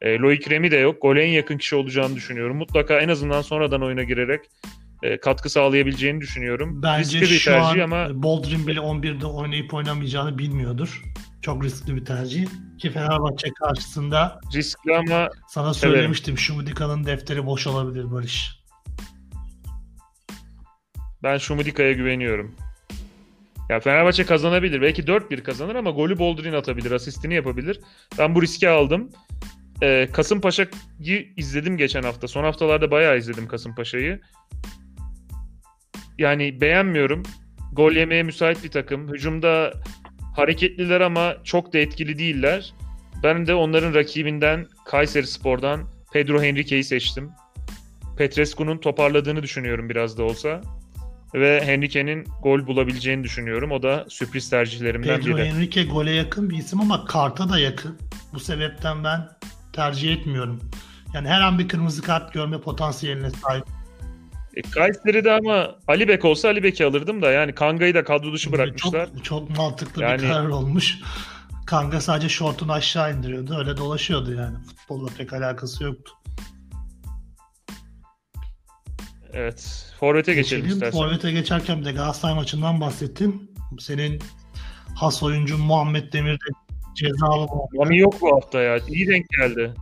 E, 0.00 0.18
Loic 0.18 0.50
Remy 0.50 0.70
de 0.70 0.76
yok. 0.76 1.02
Gole 1.02 1.22
en 1.22 1.30
yakın 1.30 1.58
kişi 1.58 1.76
olacağını 1.76 2.16
düşünüyorum. 2.16 2.56
Mutlaka 2.56 3.00
en 3.00 3.08
azından 3.08 3.42
sonradan 3.42 3.82
oyuna 3.82 4.02
girerek 4.02 4.40
e, 5.02 5.16
katkı 5.16 5.50
sağlayabileceğini 5.50 6.20
düşünüyorum. 6.20 6.82
Bence 6.82 7.20
riskli 7.20 7.34
bir 7.34 7.38
şu 7.38 7.50
tercih 7.50 7.84
an 7.84 7.90
ama 7.90 8.22
Boldrin 8.22 8.66
bile 8.66 8.80
11'de 8.80 9.26
oynayıp 9.26 9.74
oynamayacağını 9.74 10.38
bilmiyordur. 10.38 11.02
Çok 11.44 11.64
riskli 11.64 11.96
bir 11.96 12.04
tercih. 12.04 12.46
Ki 12.78 12.90
Fenerbahçe 12.90 13.48
karşısında 13.54 14.40
riskli 14.54 14.96
ama 14.96 15.28
sana 15.48 15.74
söylemiştim. 15.74 16.38
Şumudika'nın 16.38 17.06
defteri 17.06 17.46
boş 17.46 17.66
olabilir 17.66 18.12
Barış. 18.12 18.60
Ben 21.22 21.38
Şumudika'ya 21.38 21.92
güveniyorum. 21.92 22.54
Ya 23.68 23.80
Fenerbahçe 23.80 24.26
kazanabilir. 24.26 24.82
Belki 24.82 25.02
4-1 25.02 25.42
kazanır 25.42 25.74
ama 25.74 25.90
golü 25.90 26.18
Boldrin 26.18 26.52
atabilir, 26.52 26.90
asistini 26.90 27.34
yapabilir. 27.34 27.80
Ben 28.18 28.34
bu 28.34 28.42
riski 28.42 28.68
aldım. 28.68 29.10
Ee, 29.82 30.08
Kasımpaşa'yı 30.12 31.32
izledim 31.36 31.76
geçen 31.76 32.02
hafta. 32.02 32.28
Son 32.28 32.44
haftalarda 32.44 32.90
bayağı 32.90 33.18
izledim 33.18 33.48
Kasımpaşa'yı. 33.48 34.20
Yani 36.18 36.60
beğenmiyorum. 36.60 37.22
Gol 37.72 37.92
yemeye 37.92 38.22
müsait 38.22 38.64
bir 38.64 38.70
takım. 38.70 39.12
Hücumda 39.12 39.72
hareketliler 40.36 41.00
ama 41.00 41.34
çok 41.44 41.72
da 41.72 41.78
etkili 41.78 42.18
değiller. 42.18 42.74
Ben 43.22 43.46
de 43.46 43.54
onların 43.54 43.94
rakibinden 43.94 44.66
Kayseri 44.84 45.26
Spor'dan 45.26 45.80
Pedro 46.12 46.42
Henrique'yi 46.42 46.84
seçtim. 46.84 47.30
Petrescu'nun 48.16 48.78
toparladığını 48.78 49.42
düşünüyorum 49.42 49.88
biraz 49.88 50.18
da 50.18 50.24
olsa. 50.24 50.60
Ve 51.34 51.64
Henrique'nin 51.64 52.26
gol 52.42 52.66
bulabileceğini 52.66 53.24
düşünüyorum. 53.24 53.72
O 53.72 53.82
da 53.82 54.06
sürpriz 54.08 54.50
tercihlerimden 54.50 55.20
Pedro 55.20 55.36
biri. 55.36 55.36
Pedro 55.36 55.56
Henrique 55.56 55.84
gole 55.84 56.10
yakın 56.10 56.50
bir 56.50 56.56
isim 56.56 56.80
ama 56.80 57.04
karta 57.04 57.48
da 57.48 57.58
yakın. 57.58 57.98
Bu 58.34 58.40
sebepten 58.40 59.04
ben 59.04 59.28
tercih 59.72 60.12
etmiyorum. 60.12 60.60
Yani 61.14 61.28
her 61.28 61.40
an 61.40 61.58
bir 61.58 61.68
kırmızı 61.68 62.02
kart 62.02 62.32
görme 62.32 62.60
potansiyeline 62.60 63.30
sahip. 63.30 63.64
E, 64.56 64.62
Kayseri'de 64.62 65.32
ama 65.32 65.76
Ali 65.88 66.08
Bek 66.08 66.24
olsa 66.24 66.48
Ali 66.48 66.62
Bek'i 66.62 66.84
alırdım 66.84 67.22
da 67.22 67.30
yani 67.30 67.54
Kanga'yı 67.54 67.94
da 67.94 68.04
kadro 68.04 68.32
dışı 68.32 68.52
bırakmışlar. 68.52 69.06
Çok, 69.06 69.24
çok 69.24 69.56
mantıklı 69.56 70.02
yani... 70.02 70.22
bir 70.22 70.28
karar 70.28 70.48
olmuş. 70.48 70.98
Kanga 71.66 72.00
sadece 72.00 72.28
şortunu 72.28 72.72
aşağı 72.72 73.16
indiriyordu. 73.16 73.58
Öyle 73.58 73.76
dolaşıyordu 73.76 74.34
yani. 74.34 74.56
Futbolla 74.58 75.08
pek 75.18 75.32
alakası 75.32 75.84
yoktu. 75.84 76.12
Evet. 79.32 79.92
Forvet'e 80.00 80.34
geçelim, 80.34 80.62
geçelim 80.62 80.76
istersen. 80.76 80.98
Forvet'e 80.98 81.32
geçerken 81.32 81.84
de 81.84 81.92
Galatasaray 81.92 82.34
maçından 82.34 82.80
bahsettim. 82.80 83.50
Senin 83.78 84.22
has 84.94 85.22
oyuncun 85.22 85.60
Muhammed 85.60 86.12
Demir 86.12 86.34
de 86.34 86.54
cezalı 86.94 87.48
Mami 87.72 87.98
yok 87.98 88.20
bu 88.20 88.36
hafta 88.36 88.60
ya. 88.62 88.78
İyi 88.88 89.08
denk 89.08 89.28
geldi. 89.28 89.74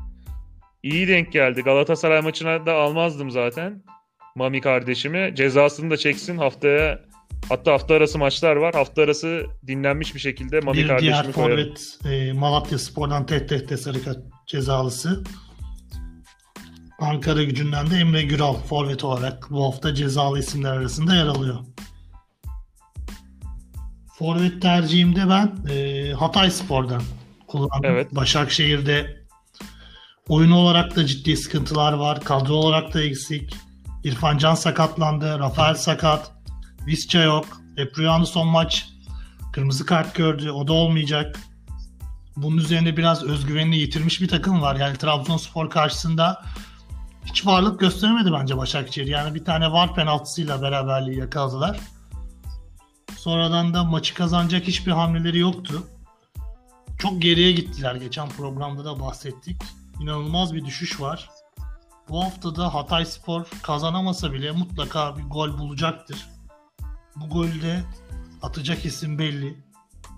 İyi 0.83 1.09
denk 1.09 1.33
geldi. 1.33 1.63
Galatasaray 1.63 2.21
maçına 2.21 2.67
da 2.67 2.75
almazdım 2.75 3.31
zaten. 3.31 3.83
Mami 4.35 4.61
kardeşimi. 4.61 5.33
Cezasını 5.35 5.91
da 5.91 5.97
çeksin 5.97 6.39
haftaya. 6.39 7.01
Hatta 7.49 7.73
hafta 7.73 7.95
arası 7.95 8.19
maçlar 8.19 8.57
var. 8.57 8.75
Hafta 8.75 9.03
arası 9.03 9.47
dinlenmiş 9.67 10.15
bir 10.15 10.21
şekilde 10.21 10.61
Mami 10.61 10.79
bir 10.79 10.89
kardeşimi 10.89 11.13
diğer 11.13 11.33
forvet 11.33 11.99
e, 12.05 12.33
Malatya 12.33 12.79
Spor'dan 12.79 13.27
TTT 13.27 13.81
sarı 13.81 14.05
kart 14.05 14.19
cezalısı. 14.47 15.25
Ankara 16.99 17.43
gücünden 17.43 17.91
de 17.91 17.97
Emre 17.97 18.23
Güral 18.23 18.55
forvet 18.55 19.05
olarak 19.05 19.51
bu 19.51 19.65
hafta 19.65 19.95
cezalı 19.95 20.39
isimler 20.39 20.73
arasında 20.73 21.15
yer 21.15 21.27
alıyor. 21.27 21.59
Forvet 24.19 24.63
tercihimde 24.63 25.29
ben 25.29 25.73
e, 25.73 26.13
Hatay 26.13 26.51
Spor'dan 26.51 27.03
kullandım. 27.47 27.85
Evet. 27.85 28.15
Başakşehir'de 28.15 29.25
oyun 30.29 30.51
olarak 30.51 30.97
da 30.97 31.07
ciddi 31.07 31.37
sıkıntılar 31.37 31.93
var. 31.93 32.21
Kadro 32.21 32.55
olarak 32.55 32.95
da 32.95 33.03
eksik. 33.03 33.55
İrfan 34.05 34.39
Can 34.39 34.55
sakatlandı. 34.55 35.39
Rafael 35.39 35.75
sakat. 35.75 36.33
Visca 36.87 37.23
yok. 37.23 37.45
Epriano 37.77 38.25
son 38.25 38.49
maç 38.49 38.89
kırmızı 39.53 39.87
kart 39.87 40.15
gördü. 40.15 40.51
O 40.51 40.69
da 40.69 40.73
olmayacak. 40.73 41.41
Bunun 42.37 42.57
üzerine 42.57 42.97
biraz 42.97 43.25
özgüvenini 43.25 43.79
yitirmiş 43.79 44.21
bir 44.21 44.29
takım 44.29 44.63
var. 44.63 44.77
Yani 44.77 44.97
Trabzonspor 44.97 45.71
karşısında 45.71 46.43
hiç 47.25 47.47
varlık 47.47 47.81
gösteremedi 47.81 48.33
bence 48.33 48.57
Başakşehir. 48.57 49.07
Yani 49.07 49.35
bir 49.35 49.45
tane 49.45 49.73
var 49.73 49.95
penaltısıyla 49.95 50.63
beraberliği 50.63 51.19
yakaladılar. 51.19 51.81
Sonradan 53.19 53.75
da 53.75 53.85
maçı 53.85 54.15
kazanacak 54.15 54.67
hiçbir 54.67 54.93
hamleleri 54.93 55.39
yoktu. 55.39 55.87
Çok 56.99 57.23
geriye 57.23 57.53
gittiler. 57.53 57.95
Geçen 57.95 58.29
programda 58.29 58.85
da 58.85 59.01
bahsettik. 59.01 59.63
İnanılmaz 60.01 60.55
bir 60.55 60.65
düşüş 60.65 61.01
var. 61.01 61.31
Bu 62.09 62.25
hafta 62.25 62.57
da 62.57 62.75
Hatay 62.75 63.05
Spor 63.05 63.45
kazanamasa 63.63 64.33
bile 64.33 64.53
mutlaka 64.53 65.17
bir 65.17 65.23
gol 65.23 65.59
bulacaktır. 65.59 66.27
Bu 67.17 67.29
golde 67.29 67.83
atacak 68.43 68.85
isim 68.85 69.19
belli. 69.19 69.65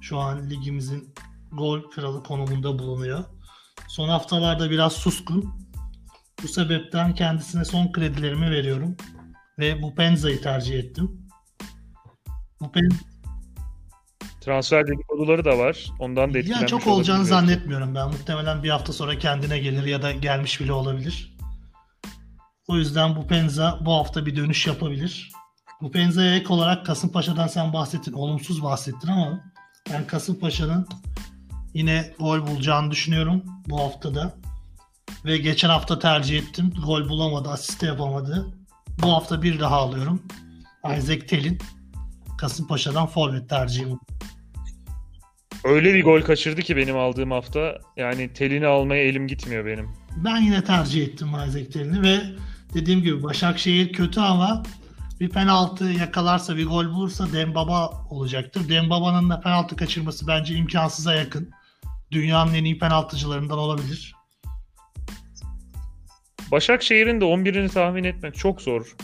Şu 0.01 0.19
an 0.19 0.51
ligimizin 0.51 1.15
gol 1.53 1.91
kralı 1.91 2.23
konumunda 2.23 2.79
bulunuyor. 2.79 3.25
Son 3.89 4.09
haftalarda 4.09 4.71
biraz 4.71 4.93
suskun. 4.93 5.55
Bu 6.43 6.49
sebepten 6.49 7.15
kendisine 7.15 7.65
son 7.65 7.93
kredilerimi 7.93 8.51
veriyorum. 8.51 8.97
Ve 9.59 9.83
bu 9.83 9.95
Penza'yı 9.95 10.43
tercih 10.43 10.79
ettim. 10.79 11.29
Bu 12.61 12.73
Penza 12.73 12.97
Transfer 14.41 14.87
dedikoduları 14.87 15.45
da 15.45 15.59
var. 15.59 15.91
Ondan 15.99 16.35
da 16.35 16.39
etkilenmiş 16.39 16.63
Ya 16.63 16.67
çok 16.67 16.87
olacağını 16.87 17.25
zannetmiyorum 17.25 17.95
ben. 17.95 18.09
Muhtemelen 18.09 18.63
bir 18.63 18.71
hafta 18.71 18.93
sonra 18.93 19.19
kendine 19.19 19.59
gelir 19.59 19.85
ya 19.85 20.03
da 20.03 20.13
gelmiş 20.13 20.61
bile 20.61 20.73
olabilir. 20.73 21.34
O 22.69 22.77
yüzden 22.77 23.17
bu 23.17 23.27
Penza 23.27 23.79
bu 23.81 23.93
hafta 23.93 24.27
bir 24.27 24.37
dönüş 24.37 24.67
yapabilir. 24.67 25.33
Bu 25.83 25.91
Penza'ya 25.91 26.37
ek 26.37 26.53
olarak 26.53 26.87
Kasımpaşa'dan 26.87 27.47
sen 27.47 27.73
bahsettin. 27.73 28.13
Olumsuz 28.13 28.63
bahsettin 28.63 29.09
ama 29.09 29.41
ben 29.93 30.07
Kasımpaşa'nın 30.07 30.89
yine 31.75 32.15
gol 32.19 32.47
bulacağını 32.47 32.91
düşünüyorum 32.91 33.45
bu 33.67 33.81
haftada. 33.81 34.35
Ve 35.25 35.39
geçen 35.39 35.69
hafta 35.69 35.99
tercih 35.99 36.39
ettim. 36.39 36.73
Gol 36.87 37.09
bulamadı, 37.09 37.49
asist 37.49 37.83
yapamadı. 37.83 38.47
Bu 39.03 39.13
hafta 39.13 39.43
bir 39.43 39.61
daha 39.61 39.77
alıyorum. 39.77 40.23
Isaac 40.99 41.27
Telin. 41.29 41.59
Kasımpaşa'dan 42.39 43.07
forvet 43.07 43.49
tercihim. 43.49 43.99
Öyle 45.65 45.95
bir 45.95 46.05
gol 46.05 46.23
kaçırdı 46.23 46.63
ki 46.63 46.77
benim 46.77 46.99
aldığım 46.99 47.31
hafta. 47.31 47.79
Yani 47.97 48.33
telini 48.33 48.67
almaya 48.67 49.05
elim 49.05 49.27
gitmiyor 49.27 49.67
benim. 49.67 49.89
Ben 50.25 50.41
yine 50.41 50.65
tercih 50.65 51.05
ettim 51.05 51.29
Isaac 51.29 51.73
Telin'i 51.73 52.03
ve 52.03 52.21
dediğim 52.75 53.03
gibi 53.03 53.23
Başakşehir 53.23 53.93
kötü 53.93 54.21
ama 54.21 54.63
bir 55.21 55.29
penaltı 55.29 55.85
yakalarsa 55.85 56.57
bir 56.57 56.67
gol 56.67 56.87
bulursa 56.87 57.33
Dembaba 57.33 57.91
olacaktır. 58.11 58.69
Dembaba'nın 58.69 59.31
da 59.31 59.41
penaltı 59.41 59.77
kaçırması 59.77 60.27
bence 60.27 60.55
imkansıza 60.55 61.15
yakın. 61.15 61.51
Dünyanın 62.11 62.55
en 62.55 62.65
iyi 62.65 62.79
penaltıcılarından 62.79 63.59
olabilir. 63.59 64.15
Başakşehir'in 66.51 67.21
de 67.21 67.25
11'ini 67.25 67.69
tahmin 67.69 68.05
etmek 68.05 68.35
çok 68.35 68.63
zor. 68.63 68.97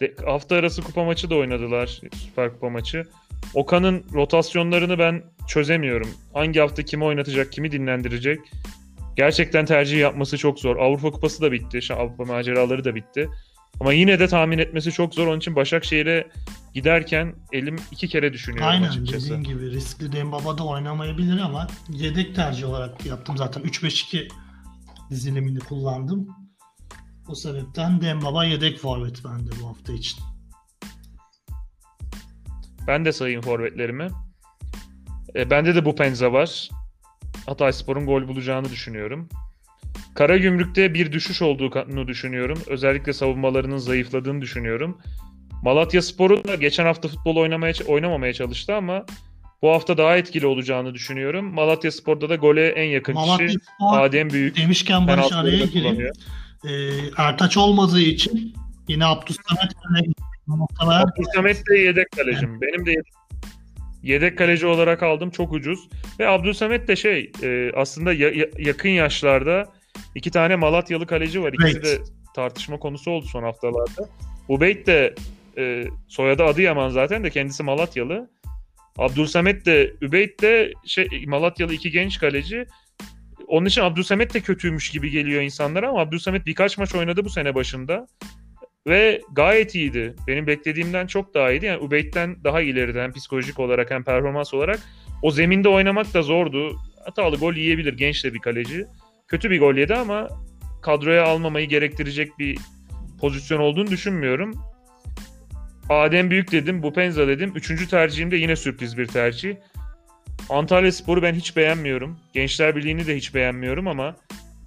De, 0.00 0.14
hafta 0.26 0.56
arası 0.56 0.82
kupa 0.82 1.04
maçı 1.04 1.30
da 1.30 1.34
oynadılar. 1.34 2.00
Süper 2.14 2.52
Kupa 2.52 2.68
maçı. 2.68 3.04
Okan'ın 3.54 4.04
rotasyonlarını 4.12 4.98
ben 4.98 5.22
çözemiyorum. 5.48 6.08
Hangi 6.32 6.60
hafta 6.60 6.82
kimi 6.82 7.04
oynatacak, 7.04 7.52
kimi 7.52 7.72
dinlendirecek? 7.72 8.40
Gerçekten 9.16 9.64
tercih 9.66 9.98
yapması 9.98 10.38
çok 10.38 10.58
zor. 10.58 10.76
Avrupa 10.76 11.10
Kupası 11.10 11.42
da 11.42 11.52
bitti. 11.52 11.82
Şu 11.82 11.94
Avrupa 11.94 12.24
maceraları 12.24 12.84
da 12.84 12.94
bitti. 12.94 13.30
Ama 13.80 13.92
yine 13.92 14.18
de 14.18 14.28
tahmin 14.28 14.58
etmesi 14.58 14.92
çok 14.92 15.14
zor. 15.14 15.26
Onun 15.26 15.38
için 15.38 15.56
Başakşehir'e 15.56 16.28
giderken 16.74 17.34
elim 17.52 17.76
iki 17.90 18.08
kere 18.08 18.32
düşünüyorum 18.32 18.68
Aynen 18.68 18.88
açıkçası. 18.88 19.26
dediğin 19.26 19.42
gibi 19.42 19.70
riskli 19.70 20.12
Dembaba 20.12 20.58
da 20.58 20.66
oynamayabilir 20.66 21.38
ama 21.38 21.66
yedek 21.88 22.34
tercih 22.34 22.68
olarak 22.68 23.06
yaptım 23.06 23.36
zaten 23.36 23.62
3-5-2 23.62 24.28
dizilimini 25.10 25.58
kullandım. 25.58 26.28
O 27.28 27.34
sebepten 27.34 28.00
Dembaba 28.00 28.44
yedek 28.44 28.78
forvet 28.78 29.24
bende 29.24 29.50
bu 29.62 29.68
hafta 29.68 29.92
için. 29.92 30.20
Ben 32.86 33.04
de 33.04 33.12
sayayım 33.12 33.42
forvetlerimi. 33.42 34.08
E, 35.36 35.50
bende 35.50 35.74
de 35.74 35.84
bu 35.84 35.94
penza 35.94 36.32
var. 36.32 36.68
Hatayspor'un 37.46 38.06
gol 38.06 38.28
bulacağını 38.28 38.70
düşünüyorum. 38.70 39.28
Karagümrük'te 40.14 40.94
bir 40.94 41.12
düşüş 41.12 41.42
olduğunu 41.42 42.08
düşünüyorum. 42.08 42.58
Özellikle 42.66 43.12
savunmalarının 43.12 43.76
zayıfladığını 43.76 44.40
düşünüyorum. 44.40 44.98
Malatya 45.62 46.02
Sporu 46.02 46.44
da 46.44 46.54
geçen 46.54 46.84
hafta 46.84 47.08
futbol 47.08 47.36
oynamaya 47.36 47.72
oynamamaya 47.86 48.32
çalıştı 48.32 48.74
ama 48.74 49.04
bu 49.62 49.70
hafta 49.70 49.98
daha 49.98 50.16
etkili 50.16 50.46
olacağını 50.46 50.94
düşünüyorum. 50.94 51.54
Malatya 51.54 51.92
Spor'da 51.92 52.28
da 52.28 52.36
gole 52.36 52.68
en 52.68 52.88
yakın 52.88 53.14
Malatya 53.14 53.46
kişi 53.46 53.58
Spor 53.58 54.00
Adem 54.00 54.30
Büyük. 54.30 54.56
demişken 54.56 55.06
Barış 55.08 55.32
araya 55.32 55.64
gireyim. 55.64 56.10
Ee, 56.64 56.70
Ertaç 57.16 57.56
olmadığı 57.56 58.00
için 58.00 58.54
yine. 58.88 59.04
Muhtemelen 60.46 61.00
Abdülsamet 61.00 61.68
de 61.70 61.78
yedek 61.78 62.10
kalecim. 62.10 62.60
Benim 62.60 62.86
de 62.86 62.90
yedek, 62.90 63.12
yedek 64.06 64.38
kaleci 64.38 64.66
olarak 64.66 65.02
aldım. 65.02 65.30
Çok 65.30 65.52
ucuz. 65.52 65.88
Ve 66.20 66.28
Abdülsamet 66.28 66.88
de 66.88 66.96
şey 66.96 67.32
e, 67.42 67.72
aslında 67.74 68.12
ya- 68.12 68.30
ya- 68.30 68.48
yakın 68.58 68.88
yaşlarda 68.88 69.72
iki 70.14 70.30
tane 70.30 70.56
Malatyalı 70.56 71.06
kaleci 71.06 71.42
var. 71.42 71.52
İkisi 71.52 71.78
Evet. 71.78 71.84
de 71.84 72.02
tartışma 72.34 72.78
konusu 72.78 73.10
oldu 73.10 73.26
son 73.26 73.42
haftalarda. 73.42 74.08
Ubeyt 74.48 74.86
de 74.86 75.14
e, 75.58 75.84
soyadı 76.08 76.44
Adıyaman 76.44 76.88
zaten 76.88 77.24
de 77.24 77.30
kendisi 77.30 77.62
Malatyalı. 77.62 78.30
Abdülsamet 78.98 79.66
de 79.66 79.92
Übeyt 80.00 80.42
de 80.42 80.72
şey 80.86 81.08
Malatyalı 81.26 81.74
iki 81.74 81.90
genç 81.90 82.18
kaleci. 82.18 82.66
Onun 83.46 83.66
için 83.66 83.82
Abdülsamet 83.82 84.34
de 84.34 84.40
kötüymüş 84.40 84.90
gibi 84.90 85.10
geliyor 85.10 85.42
insanlara 85.42 85.88
ama 85.88 86.00
Abdülsamet 86.00 86.46
birkaç 86.46 86.78
maç 86.78 86.94
oynadı 86.94 87.24
bu 87.24 87.30
sene 87.30 87.54
başında. 87.54 88.06
Ve 88.86 89.20
gayet 89.32 89.74
iyiydi. 89.74 90.14
Benim 90.26 90.46
beklediğimden 90.46 91.06
çok 91.06 91.34
daha 91.34 91.50
iyiydi. 91.50 91.66
Yani 91.66 91.82
Ubeyt'ten 91.82 92.44
daha 92.44 92.60
ileride 92.60 93.02
hem 93.02 93.12
psikolojik 93.12 93.58
olarak 93.58 93.90
hem 93.90 94.04
performans 94.04 94.54
olarak. 94.54 94.80
O 95.22 95.30
zeminde 95.30 95.68
oynamak 95.68 96.14
da 96.14 96.22
zordu. 96.22 96.76
Hatalı 97.04 97.36
gol 97.36 97.54
yiyebilir 97.54 97.92
genç 97.96 98.24
de 98.24 98.34
bir 98.34 98.38
kaleci. 98.38 98.86
Kötü 99.28 99.50
bir 99.50 99.60
gol 99.60 99.74
yedi 99.74 99.94
ama 99.94 100.28
kadroya 100.82 101.24
almamayı 101.24 101.68
gerektirecek 101.68 102.38
bir 102.38 102.58
pozisyon 103.20 103.60
olduğunu 103.60 103.86
düşünmüyorum. 103.86 104.54
Adem 105.88 106.30
Büyük 106.30 106.52
dedim, 106.52 106.82
Bupenza 106.82 107.28
dedim. 107.28 107.52
Üçüncü 107.54 107.88
tercihim 107.88 108.30
de 108.30 108.36
yine 108.36 108.56
sürpriz 108.56 108.98
bir 108.98 109.06
tercih. 109.06 109.56
Antalya 110.50 110.92
Spor'u 110.92 111.22
ben 111.22 111.34
hiç 111.34 111.56
beğenmiyorum. 111.56 112.18
Gençler 112.32 112.76
Birliği'ni 112.76 113.06
de 113.06 113.16
hiç 113.16 113.34
beğenmiyorum 113.34 113.88
ama 113.88 114.16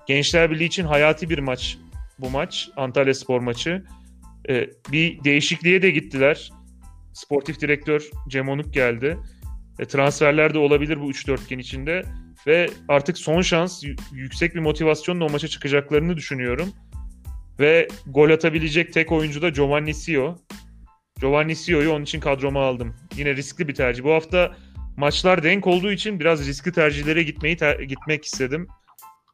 Gençler 0.08 0.52
Birliği 0.52 0.66
için 0.66 0.86
hayati 0.86 1.30
bir 1.30 1.40
maç 1.40 1.78
bu 2.20 2.30
maç. 2.30 2.70
Antalya 2.76 3.14
Spor 3.14 3.40
maçı. 3.42 3.84
Ee, 4.50 4.70
bir 4.92 5.24
değişikliğe 5.24 5.82
de 5.82 5.90
gittiler. 5.90 6.52
Sportif 7.14 7.62
direktör 7.62 8.10
Cem 8.30 8.50
Onuk 8.50 8.74
geldi. 8.74 9.18
E, 9.80 9.86
transferler 9.86 10.54
de 10.54 10.58
olabilir 10.58 11.00
bu 11.02 11.12
3-4 11.12 11.60
içinde. 11.60 12.04
Ve 12.48 12.70
artık 12.88 13.18
son 13.18 13.42
şans 13.42 13.84
yüksek 14.12 14.56
bir 14.56 14.60
motivasyonla 14.60 15.26
o 15.26 15.30
maça 15.30 15.48
çıkacaklarını 15.48 16.18
düşünüyorum. 16.18 16.70
Ve 17.60 17.88
gol 18.08 18.30
atabilecek 18.30 18.94
tek 18.94 19.12
oyuncu 19.12 19.42
da 19.42 19.50
Giovanni 19.50 19.94
Sio. 19.94 20.36
Giovanni 21.20 21.56
Sio'yu 21.56 21.92
onun 21.92 22.04
için 22.04 22.20
kadroma 22.20 22.66
aldım. 22.66 22.96
Yine 23.18 23.36
riskli 23.36 23.68
bir 23.68 23.76
tercih. 23.76 24.04
Bu 24.04 24.14
hafta 24.14 24.56
maçlar 24.98 25.44
denk 25.44 25.68
olduğu 25.68 25.92
için 25.92 26.20
biraz 26.20 26.48
riskli 26.48 26.72
tercihlere 26.72 27.24
gitmeyi 27.24 27.58
ter- 27.58 27.80
gitmek 27.80 28.26
istedim. 28.26 28.68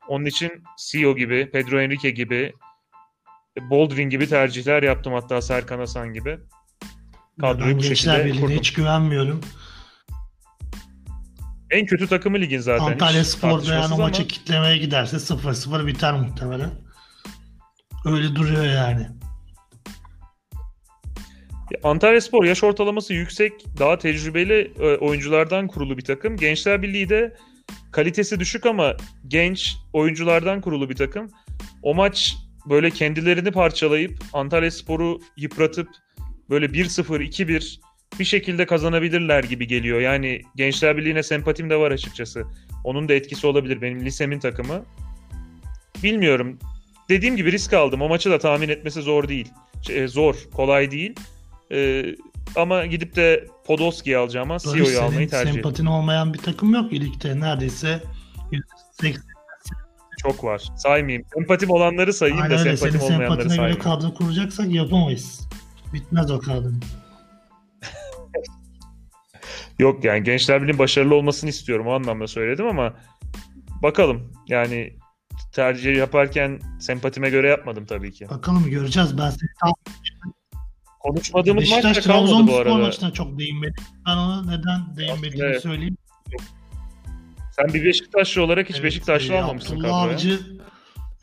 Onun 0.08 0.26
için 0.26 0.63
Sio 0.78 1.15
gibi, 1.15 1.50
Pedro 1.52 1.82
Enrique 1.82 2.12
gibi, 2.12 2.54
Boldrin 3.62 4.10
gibi 4.10 4.30
tercihler 4.30 4.84
yaptım 4.84 5.13
hatta 5.13 5.41
Serkan 5.41 5.80
Hasan 5.80 6.13
gibi. 6.13 6.39
Kadroyu 7.41 7.70
ben 7.70 7.78
bu 7.78 7.82
Gençler 7.82 7.96
şekilde 7.96 8.26
Birliği'ne 8.26 8.41
kurdum. 8.41 8.58
hiç 8.58 8.74
güvenmiyorum. 8.74 9.41
En 11.72 11.86
kötü 11.86 12.08
takımı 12.08 12.39
ligin 12.39 12.60
zaten. 12.60 12.86
Antalya 12.86 13.22
hiç 13.22 13.28
Spor 13.28 13.63
yani 13.63 13.82
o 13.82 13.86
ama 13.86 13.98
maçı 13.98 14.28
kitlemeye 14.28 14.78
giderse 14.78 15.18
0-0 15.18 15.88
biter 15.88 16.13
muhtemelen. 16.13 16.72
Öyle 18.06 18.36
duruyor 18.36 18.65
yani. 18.65 19.08
Antalya 21.84 22.22
Spor 22.22 22.46
yaş 22.46 22.63
ortalaması 22.63 23.13
yüksek, 23.13 23.54
daha 23.80 23.98
tecrübeli 23.98 24.74
e, 24.80 24.98
oyunculardan 24.98 25.68
kurulu 25.68 25.98
bir 25.98 26.04
takım. 26.04 26.38
Gençler 26.38 26.82
Birliği 26.82 27.10
de 27.10 27.38
kalitesi 27.91 28.39
düşük 28.39 28.65
ama 28.65 28.94
genç 29.28 29.78
oyunculardan 29.94 30.62
kurulu 30.62 30.89
bir 30.89 30.96
takım. 30.96 31.32
O 31.84 31.96
maç 31.96 32.36
böyle 32.69 32.91
kendilerini 32.91 33.51
parçalayıp 33.51 34.23
Antalya 34.34 34.71
Spor'u 34.71 35.19
yıpratıp 35.38 35.88
böyle 36.49 36.65
1-0, 36.65 37.21
2-1 37.21 37.80
bir 38.19 38.25
şekilde 38.25 38.65
kazanabilirler 38.65 39.43
gibi 39.43 39.67
geliyor. 39.67 39.99
Yani 39.99 40.41
Gençler 40.56 40.97
Birliği'ne 40.97 41.23
sempatim 41.23 41.69
de 41.69 41.75
var 41.75 41.91
açıkçası. 41.91 42.43
Onun 42.84 43.10
da 43.10 43.13
etkisi 43.13 43.47
olabilir 43.47 43.82
benim 43.82 44.06
lisemin 44.06 44.39
takımı. 44.39 44.86
Bilmiyorum. 46.04 46.60
Dediğim 47.10 47.38
gibi 47.38 47.51
risk 47.51 47.73
aldım. 47.73 48.01
O 48.01 48.10
maçı 48.10 48.32
da 48.32 48.39
tahmin 48.39 48.69
etmesi 48.69 49.01
zor 49.01 49.28
değil. 49.28 49.47
Şey, 49.82 50.08
zor, 50.08 50.36
kolay 50.54 50.91
değil. 50.91 51.15
Ee, 51.71 52.15
ama 52.56 52.86
gidip 52.86 53.15
de 53.15 53.47
Podolski'yi 53.65 54.17
alacağıma 54.17 54.60
Sio'yu 54.60 54.86
senin 54.86 54.97
almayı 54.97 55.30
tercih 55.30 55.41
ederim. 55.41 55.54
sempatin 55.54 55.86
olmayan 55.86 56.34
bir 56.34 56.39
takım 56.39 56.73
yok 56.73 56.93
ligde. 56.93 57.39
Neredeyse 57.39 58.04
180 58.51 59.35
Çok 60.32 60.44
var. 60.44 60.64
Saymayayım. 60.78 61.26
Sempatim 61.34 61.70
olanları 61.70 62.14
sayayım 62.14 62.42
Aynen 62.42 62.58
da 62.58 62.60
öyle. 62.62 62.78
Senin 62.78 62.92
sempatim 62.92 63.14
olmayanları 63.14 63.30
sempatine 63.42 63.66
göre 63.68 63.74
saymayayım. 63.74 64.02
kadro 64.04 64.14
kuracaksak 64.14 64.72
yapamayız. 64.72 65.48
Bitmez 65.94 66.32
o 66.32 66.40
kadro. 66.40 66.70
Yok 69.80 70.04
yani 70.04 70.24
Gençler 70.24 70.62
Birliği'nin 70.62 70.80
başarılı 70.80 71.16
olmasını 71.16 71.50
istiyorum. 71.50 71.88
O 71.88 71.92
anlamda 71.94 72.28
söyledim 72.28 72.68
ama 72.68 72.94
bakalım. 73.84 74.32
Yani 74.48 74.94
tercih 75.54 75.98
yaparken 75.98 76.60
sempatime 76.80 77.30
göre 77.30 77.48
yapmadım 77.50 77.86
tabii 77.86 78.12
ki. 78.14 78.30
Bakalım 78.30 78.70
göreceğiz. 78.70 79.18
Ben 79.18 79.30
seni 79.30 79.50
tam 79.62 79.74
Konuşmadığımız 81.00 81.70
maç 81.70 81.84
Beşiktaş 81.84 81.98
da 81.98 82.02
kalmadı 82.02 82.32
bu 82.32 82.36
Trabzonspor 82.38 82.62
arada. 82.66 82.78
maçına 82.78 83.12
çok 83.14 83.40
değinmedim. 83.40 83.84
Ben 84.08 84.18
ona 84.18 84.42
neden 84.46 84.98
değinmediğimi 84.98 85.48
Evet. 85.50 85.62
söyleyeyim. 85.62 85.98
Sen 87.60 87.74
bir 87.74 87.86
Beşiktaşlı 87.86 88.44
olarak 88.44 88.70
hiç 88.70 88.76
Evet, 88.76 88.84
Beşiktaşlı 88.84 89.34
e, 89.34 89.41
almamışsın 89.41 89.76
Abdullah 89.76 89.89
kadroya. 90.02 90.13
Avcı 90.15 90.39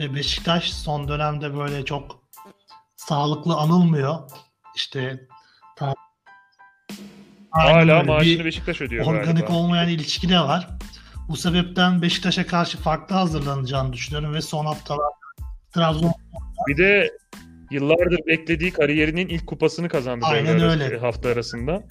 ve 0.00 0.14
Beşiktaş 0.14 0.72
son 0.72 1.08
dönemde 1.08 1.56
böyle 1.56 1.84
çok 1.84 2.22
sağlıklı 2.96 3.54
anılmıyor. 3.54 4.18
İşte 4.76 5.26
ta- 5.76 5.94
Hala 7.50 8.02
maaşını 8.02 8.44
Beşiktaş 8.44 8.80
ödüyor 8.80 9.06
organik 9.06 9.36
galiba. 9.46 9.52
olmayan 9.58 9.88
ilişki 9.88 10.28
de 10.28 10.38
var. 10.40 10.68
Bu 11.28 11.36
sebepten 11.36 12.02
Beşiktaş'a 12.02 12.46
karşı 12.46 12.78
farklı 12.78 13.16
hazırlanacağını 13.16 13.92
düşünüyorum 13.92 14.34
ve 14.34 14.40
son 14.42 14.66
haftalar 14.66 15.12
Trabzon 15.74 16.12
Bir 16.68 16.76
de 16.76 17.10
yıllardır 17.70 18.18
beklediği 18.26 18.70
kariyerinin 18.72 19.28
ilk 19.28 19.46
kupasını 19.46 19.88
kazandı 19.88 20.24
Aynen 20.28 20.60
öyle. 20.60 20.98
hafta 20.98 21.28
arasında. 21.28 21.82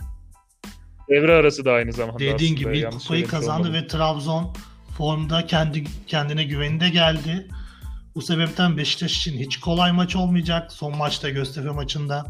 Devre 1.11 1.33
arası 1.33 1.65
da 1.65 1.71
aynı 1.71 1.93
zamanda 1.93 2.19
dediğin 2.19 2.53
aslında, 2.55 2.71
gibi 2.71 2.79
yanlış 2.79 3.03
kupayı 3.03 3.27
kazandı 3.27 3.67
olmadım. 3.67 3.73
ve 3.83 3.87
Trabzon 3.87 4.53
formda 4.97 5.45
kendi 5.45 5.83
kendine 6.07 6.43
güveninde 6.43 6.89
geldi. 6.89 7.47
Bu 8.15 8.21
sebepten 8.21 8.77
Beşiktaş 8.77 9.17
için 9.17 9.39
hiç 9.39 9.59
kolay 9.59 9.91
maç 9.91 10.15
olmayacak. 10.15 10.71
Son 10.71 10.97
maçta 10.97 11.29
Göztepe 11.29 11.69
maçında 11.69 12.25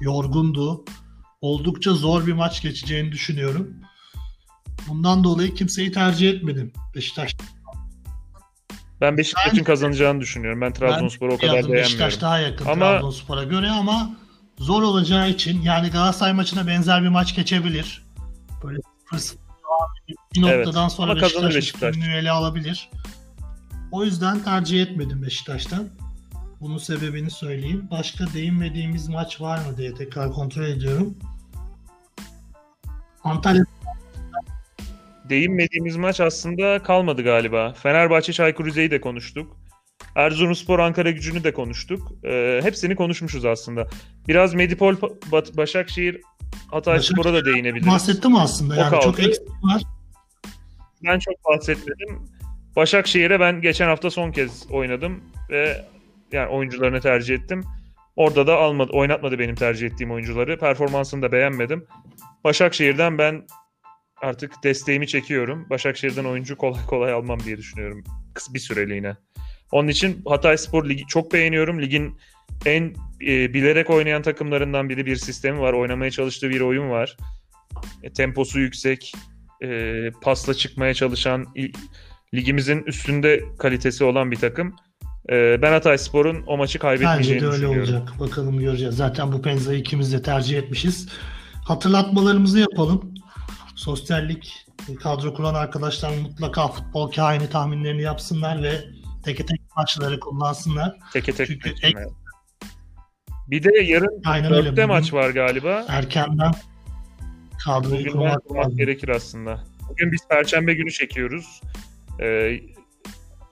yorgundu. 0.00 0.84
Oldukça 1.40 1.92
zor 1.92 2.26
bir 2.26 2.32
maç 2.32 2.62
geçeceğini 2.62 3.12
düşünüyorum. 3.12 3.74
Bundan 4.88 5.24
dolayı 5.24 5.54
kimseyi 5.54 5.92
tercih 5.92 6.30
etmedim 6.30 6.72
Beşiktaş. 6.94 7.36
Ben 9.00 9.16
Beşiktaş'ın 9.18 9.58
Ben- 9.58 9.64
kazanacağını 9.64 10.20
düşünüyorum. 10.20 10.60
Ben 10.60 10.72
Trabzonspor'u 10.72 11.32
o 11.32 11.38
kadar 11.38 11.54
Yazdım 11.54 11.72
Beşiktaş 11.72 11.98
beğenmiyorum. 11.98 12.20
daha 12.20 12.38
yakın 12.38 12.66
Ama- 12.66 12.90
Trabzonspor'a 12.92 13.44
göre 13.44 13.70
ama 13.70 14.10
zor 14.58 14.82
olacağı 14.82 15.30
için 15.30 15.62
yani 15.62 15.90
Galatasaray 15.90 16.32
maçına 16.32 16.66
benzer 16.66 17.02
bir 17.02 17.08
maç 17.08 17.36
geçebilir. 17.36 18.09
Böyle 18.64 18.78
0-0 19.12 19.36
bir 20.08 20.42
Evet, 20.48 20.66
noktadan 20.66 20.88
sonra 20.88 21.12
ama 21.12 21.20
Beşiktaş, 21.20 21.54
Beşiktaş. 21.54 21.96
ele 21.96 22.30
alabilir. 22.30 22.90
O 23.92 24.04
yüzden 24.04 24.42
tercih 24.42 24.82
etmedim 24.82 25.22
Beşiktaş'tan. 25.22 25.88
Bunun 26.60 26.78
sebebini 26.78 27.30
söyleyeyim. 27.30 27.88
Başka 27.90 28.24
değinmediğimiz 28.34 29.08
maç 29.08 29.40
var 29.40 29.58
mı 29.58 29.76
diye 29.76 29.94
tekrar 29.94 30.32
kontrol 30.32 30.64
ediyorum. 30.64 31.18
Antalya 33.24 33.64
Değinmediğimiz 35.28 35.96
maç 35.96 36.20
aslında 36.20 36.82
kalmadı 36.82 37.22
galiba. 37.22 37.72
Fenerbahçe 37.72 38.32
Çaykur 38.32 38.66
Rize'yi 38.66 38.90
de 38.90 39.00
konuştuk. 39.00 39.56
Erzurumspor 40.14 40.78
Ankara 40.78 41.10
gücünü 41.10 41.44
de 41.44 41.52
konuştuk. 41.52 42.12
Ee, 42.24 42.60
hepsini 42.62 42.96
konuşmuşuz 42.96 43.44
aslında. 43.44 43.86
Biraz 44.28 44.54
Medipol 44.54 44.94
Ba- 44.94 45.56
Başakşehir 45.56 46.20
Hatay 46.70 47.00
Spor'a 47.00 47.32
da 47.32 47.44
değinebiliriz. 47.44 47.86
Bahsettim 47.86 48.36
aslında 48.36 48.74
O 48.74 48.76
yani 48.76 48.90
kaldı. 48.90 49.04
çok 49.04 49.20
eksik 49.20 49.48
var. 49.62 49.82
Ben 51.04 51.18
çok 51.18 51.34
bahsetmedim. 51.44 52.18
Başakşehir'e 52.76 53.40
ben 53.40 53.60
geçen 53.60 53.86
hafta 53.86 54.10
son 54.10 54.32
kez 54.32 54.70
oynadım 54.70 55.20
ve 55.50 55.84
yani 56.32 56.48
oyuncularını 56.48 57.00
tercih 57.00 57.34
ettim. 57.34 57.64
Orada 58.16 58.46
da 58.46 58.56
almadı, 58.56 58.92
oynatmadı 58.92 59.38
benim 59.38 59.54
tercih 59.54 59.86
ettiğim 59.86 60.10
oyuncuları. 60.10 60.58
Performansını 60.58 61.22
da 61.22 61.32
beğenmedim. 61.32 61.86
Başakşehir'den 62.44 63.18
ben 63.18 63.46
artık 64.22 64.52
desteğimi 64.64 65.06
çekiyorum. 65.06 65.66
Başakşehir'den 65.70 66.24
oyuncu 66.24 66.56
kolay 66.56 66.86
kolay 66.86 67.12
almam 67.12 67.40
diye 67.40 67.56
düşünüyorum. 67.56 68.04
Bir 68.50 68.58
süreliğine. 68.58 69.16
Onun 69.72 69.88
için 69.88 70.22
Hatay 70.28 70.58
Spor 70.58 70.88
Ligi 70.88 71.06
çok 71.06 71.32
beğeniyorum. 71.32 71.82
Ligin 71.82 72.18
en 72.66 72.94
e, 73.26 73.54
bilerek 73.54 73.90
oynayan 73.90 74.22
takımlarından 74.22 74.88
biri 74.88 75.06
bir 75.06 75.16
sistemi 75.16 75.60
var. 75.60 75.72
Oynamaya 75.72 76.10
çalıştığı 76.10 76.50
bir 76.50 76.60
oyun 76.60 76.90
var. 76.90 77.16
E, 78.02 78.12
temposu 78.12 78.60
yüksek. 78.60 79.12
E, 79.62 80.10
pasla 80.22 80.54
çıkmaya 80.54 80.94
çalışan 80.94 81.46
ligimizin 82.34 82.82
üstünde 82.82 83.44
kalitesi 83.58 84.04
olan 84.04 84.30
bir 84.30 84.36
takım. 84.36 84.76
E, 85.30 85.62
ben 85.62 85.72
Hatay 85.72 85.98
Spor'un 85.98 86.44
o 86.46 86.56
maçı 86.56 86.78
Bence 86.78 86.78
kaybetmeyeceğini 86.78 87.42
de 87.42 87.46
öyle 87.46 87.66
olacak. 87.66 88.12
Bakalım 88.20 88.58
göreceğiz. 88.58 88.96
Zaten 88.96 89.32
bu 89.32 89.42
Penza'yı 89.42 89.78
ikimiz 89.78 90.12
de 90.12 90.22
tercih 90.22 90.58
etmişiz. 90.58 91.08
Hatırlatmalarımızı 91.64 92.58
yapalım. 92.58 93.14
Sosyallik 93.76 94.66
e, 94.88 94.94
kadro 94.94 95.34
kuran 95.34 95.54
arkadaşlar 95.54 96.18
mutlaka 96.18 96.68
futbol 96.68 97.10
kaini 97.10 97.50
tahminlerini 97.50 98.02
yapsınlar 98.02 98.62
ve 98.62 98.84
teke 99.24 99.46
tek 99.46 99.60
maçları 99.76 100.20
kullansınlar. 100.20 100.96
Teke 101.12 101.32
tek 101.32 101.46
Çünkü 101.46 101.74
evet. 101.82 102.08
Bir 103.50 103.62
de 103.64 103.82
yarın 103.82 104.22
Aynen 104.24 104.52
öyle. 104.52 104.56
dörtte 104.56 104.72
Bugün 104.72 104.86
maç 104.88 105.12
var 105.12 105.30
galiba. 105.30 105.84
Erkenden 105.88 106.52
kadroyu 107.64 107.92
Bugünden 107.92 108.12
kurmak 108.12 108.44
kurmak 108.48 108.76
gerekir 108.76 109.08
aslında. 109.08 109.60
Bugün 109.88 110.12
biz 110.12 110.20
Perşembe 110.28 110.74
günü 110.74 110.90
çekiyoruz. 110.90 111.60
Ee, 112.20 112.60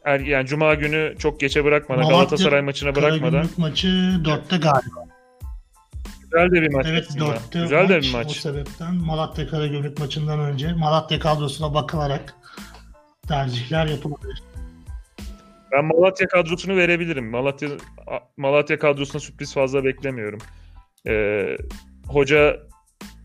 er, 0.05 0.21
yani 0.21 0.47
Cuma 0.47 0.75
günü 0.75 1.15
çok 1.19 1.41
geçe 1.41 1.65
bırakmadan, 1.65 2.03
Malatya, 2.03 2.19
Galatasaray 2.19 2.63
maçına 2.63 2.95
bırakmadan. 2.95 3.31
Karagümrük 3.31 3.59
maçı 3.59 3.87
4'te 4.25 4.57
galiba. 4.57 5.05
Güzel 6.23 6.51
de 6.51 6.63
bir 6.63 6.73
maç 6.73 6.87
Evet 6.89 7.07
aslında. 7.11 7.25
4'te 7.25 7.61
Güzel 7.63 7.89
de 7.89 7.95
maç. 7.97 8.05
bir 8.05 8.15
O 8.15 8.17
maç. 8.19 8.37
sebepten 8.37 8.95
Malatya 8.95 9.49
Karagümrük 9.49 9.99
maçından 9.99 10.41
önce 10.41 10.73
Malatya 10.73 11.19
kadrosuna 11.21 11.75
bakılarak 11.75 12.35
tercihler 13.29 13.87
yapılabilir. 13.87 14.43
Ben 15.73 15.85
Malatya 15.85 16.29
kadrosunu 16.29 16.77
verebilirim. 16.77 17.31
Malatya 17.31 17.69
Malatya 18.37 18.79
kadrosuna 18.79 19.21
sürpriz 19.21 19.55
fazla 19.55 19.85
beklemiyorum. 19.85 20.39
Ee, 21.07 21.57
hoca 22.07 22.61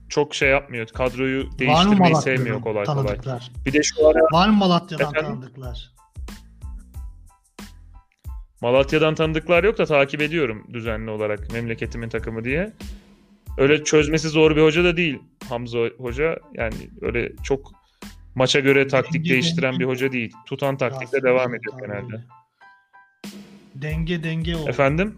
çok 0.10 0.36
şey 0.36 0.50
yapmıyor. 0.50 0.88
Kadroyu 0.88 1.60
değiştirmeyi 1.60 2.16
sevmiyor 2.16 2.62
kolay 2.62 2.86
kolay. 2.86 3.18
Bir 3.66 3.74
de 3.74 3.84
şu 3.84 4.08
ara 4.08 4.20
Var 4.32 4.50
mı 4.50 4.56
Malatya'dan 4.56 5.12
Efendim? 5.12 5.32
tanıdıklar? 5.32 5.94
Malatya'dan 8.62 9.16
tanıdıklar 9.16 9.64
yok 9.64 9.78
da 9.78 9.86
takip 9.86 10.22
ediyorum 10.22 10.68
düzenli 10.74 11.10
olarak 11.10 11.52
memleketimin 11.54 12.10
takımı 12.10 12.44
diye. 12.44 12.74
Öyle 13.58 13.84
çözmesi 13.84 14.30
zor 14.30 14.56
bir 14.56 14.62
hoca 14.62 14.84
da 14.84 14.98
değil 14.98 15.20
Hamza 15.50 15.80
Hoca. 15.98 16.38
Yani 16.54 16.76
öyle 17.02 17.32
çok 17.44 17.72
maça 18.36 18.60
göre 18.60 18.88
taktik 18.88 19.26
Denge- 19.26 19.30
değiştiren 19.30 19.80
bir 19.80 19.86
hoca 19.86 20.12
değil. 20.12 20.34
Tutan 20.46 20.78
taktikle 20.78 21.00
Rahatsız 21.06 21.24
devam 21.24 21.56
ediyor 21.56 21.80
genelde. 21.80 22.26
Denge 23.76 24.24
denge 24.24 24.56
oldu. 24.56 24.70
Efendim? 24.70 25.18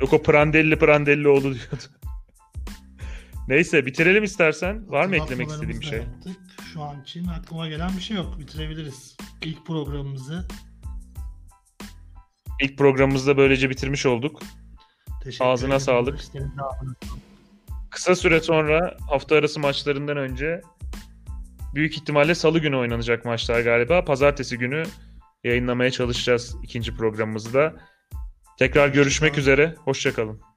Yok 0.00 0.12
o 0.12 0.22
Prandelli 0.22 0.78
Prandelli 0.78 1.28
oldu 1.28 1.42
diyordu. 1.54 1.84
Neyse 3.48 3.86
bitirelim 3.86 4.24
istersen. 4.24 4.90
Var 4.90 5.06
mı 5.06 5.16
eklemek 5.16 5.48
istediğin 5.50 5.80
bir 5.80 5.86
şey? 5.86 5.98
Da 5.98 6.02
yaptık. 6.02 6.36
Şu 6.72 6.82
an 6.82 7.02
için 7.02 7.26
aklıma 7.26 7.68
gelen 7.68 7.96
bir 7.96 8.02
şey 8.02 8.16
yok. 8.16 8.38
Bitirebiliriz. 8.38 9.16
İlk 9.42 9.66
programımızı 9.66 10.48
İlk 12.62 12.78
programımızda 12.78 13.36
böylece 13.36 13.70
bitirmiş 13.70 14.06
olduk. 14.06 14.40
teşekkür 15.24 15.44
Ağzına 15.44 15.68
ederim. 15.68 15.80
sağlık. 15.80 16.20
Kısa 17.90 18.16
süre 18.16 18.40
sonra 18.40 18.96
hafta 19.10 19.36
arası 19.36 19.60
maçlarından 19.60 20.16
önce 20.16 20.60
büyük 21.74 21.96
ihtimalle 21.96 22.34
salı 22.34 22.58
günü 22.58 22.76
oynanacak 22.76 23.24
maçlar 23.24 23.60
galiba. 23.60 24.04
Pazartesi 24.04 24.58
günü 24.58 24.82
yayınlamaya 25.44 25.90
çalışacağız 25.90 26.56
ikinci 26.62 26.96
programımızda. 26.96 27.74
Tekrar 28.58 28.88
görüşmek 28.88 29.38
üzere. 29.38 29.74
Hoşçakalın. 29.78 30.53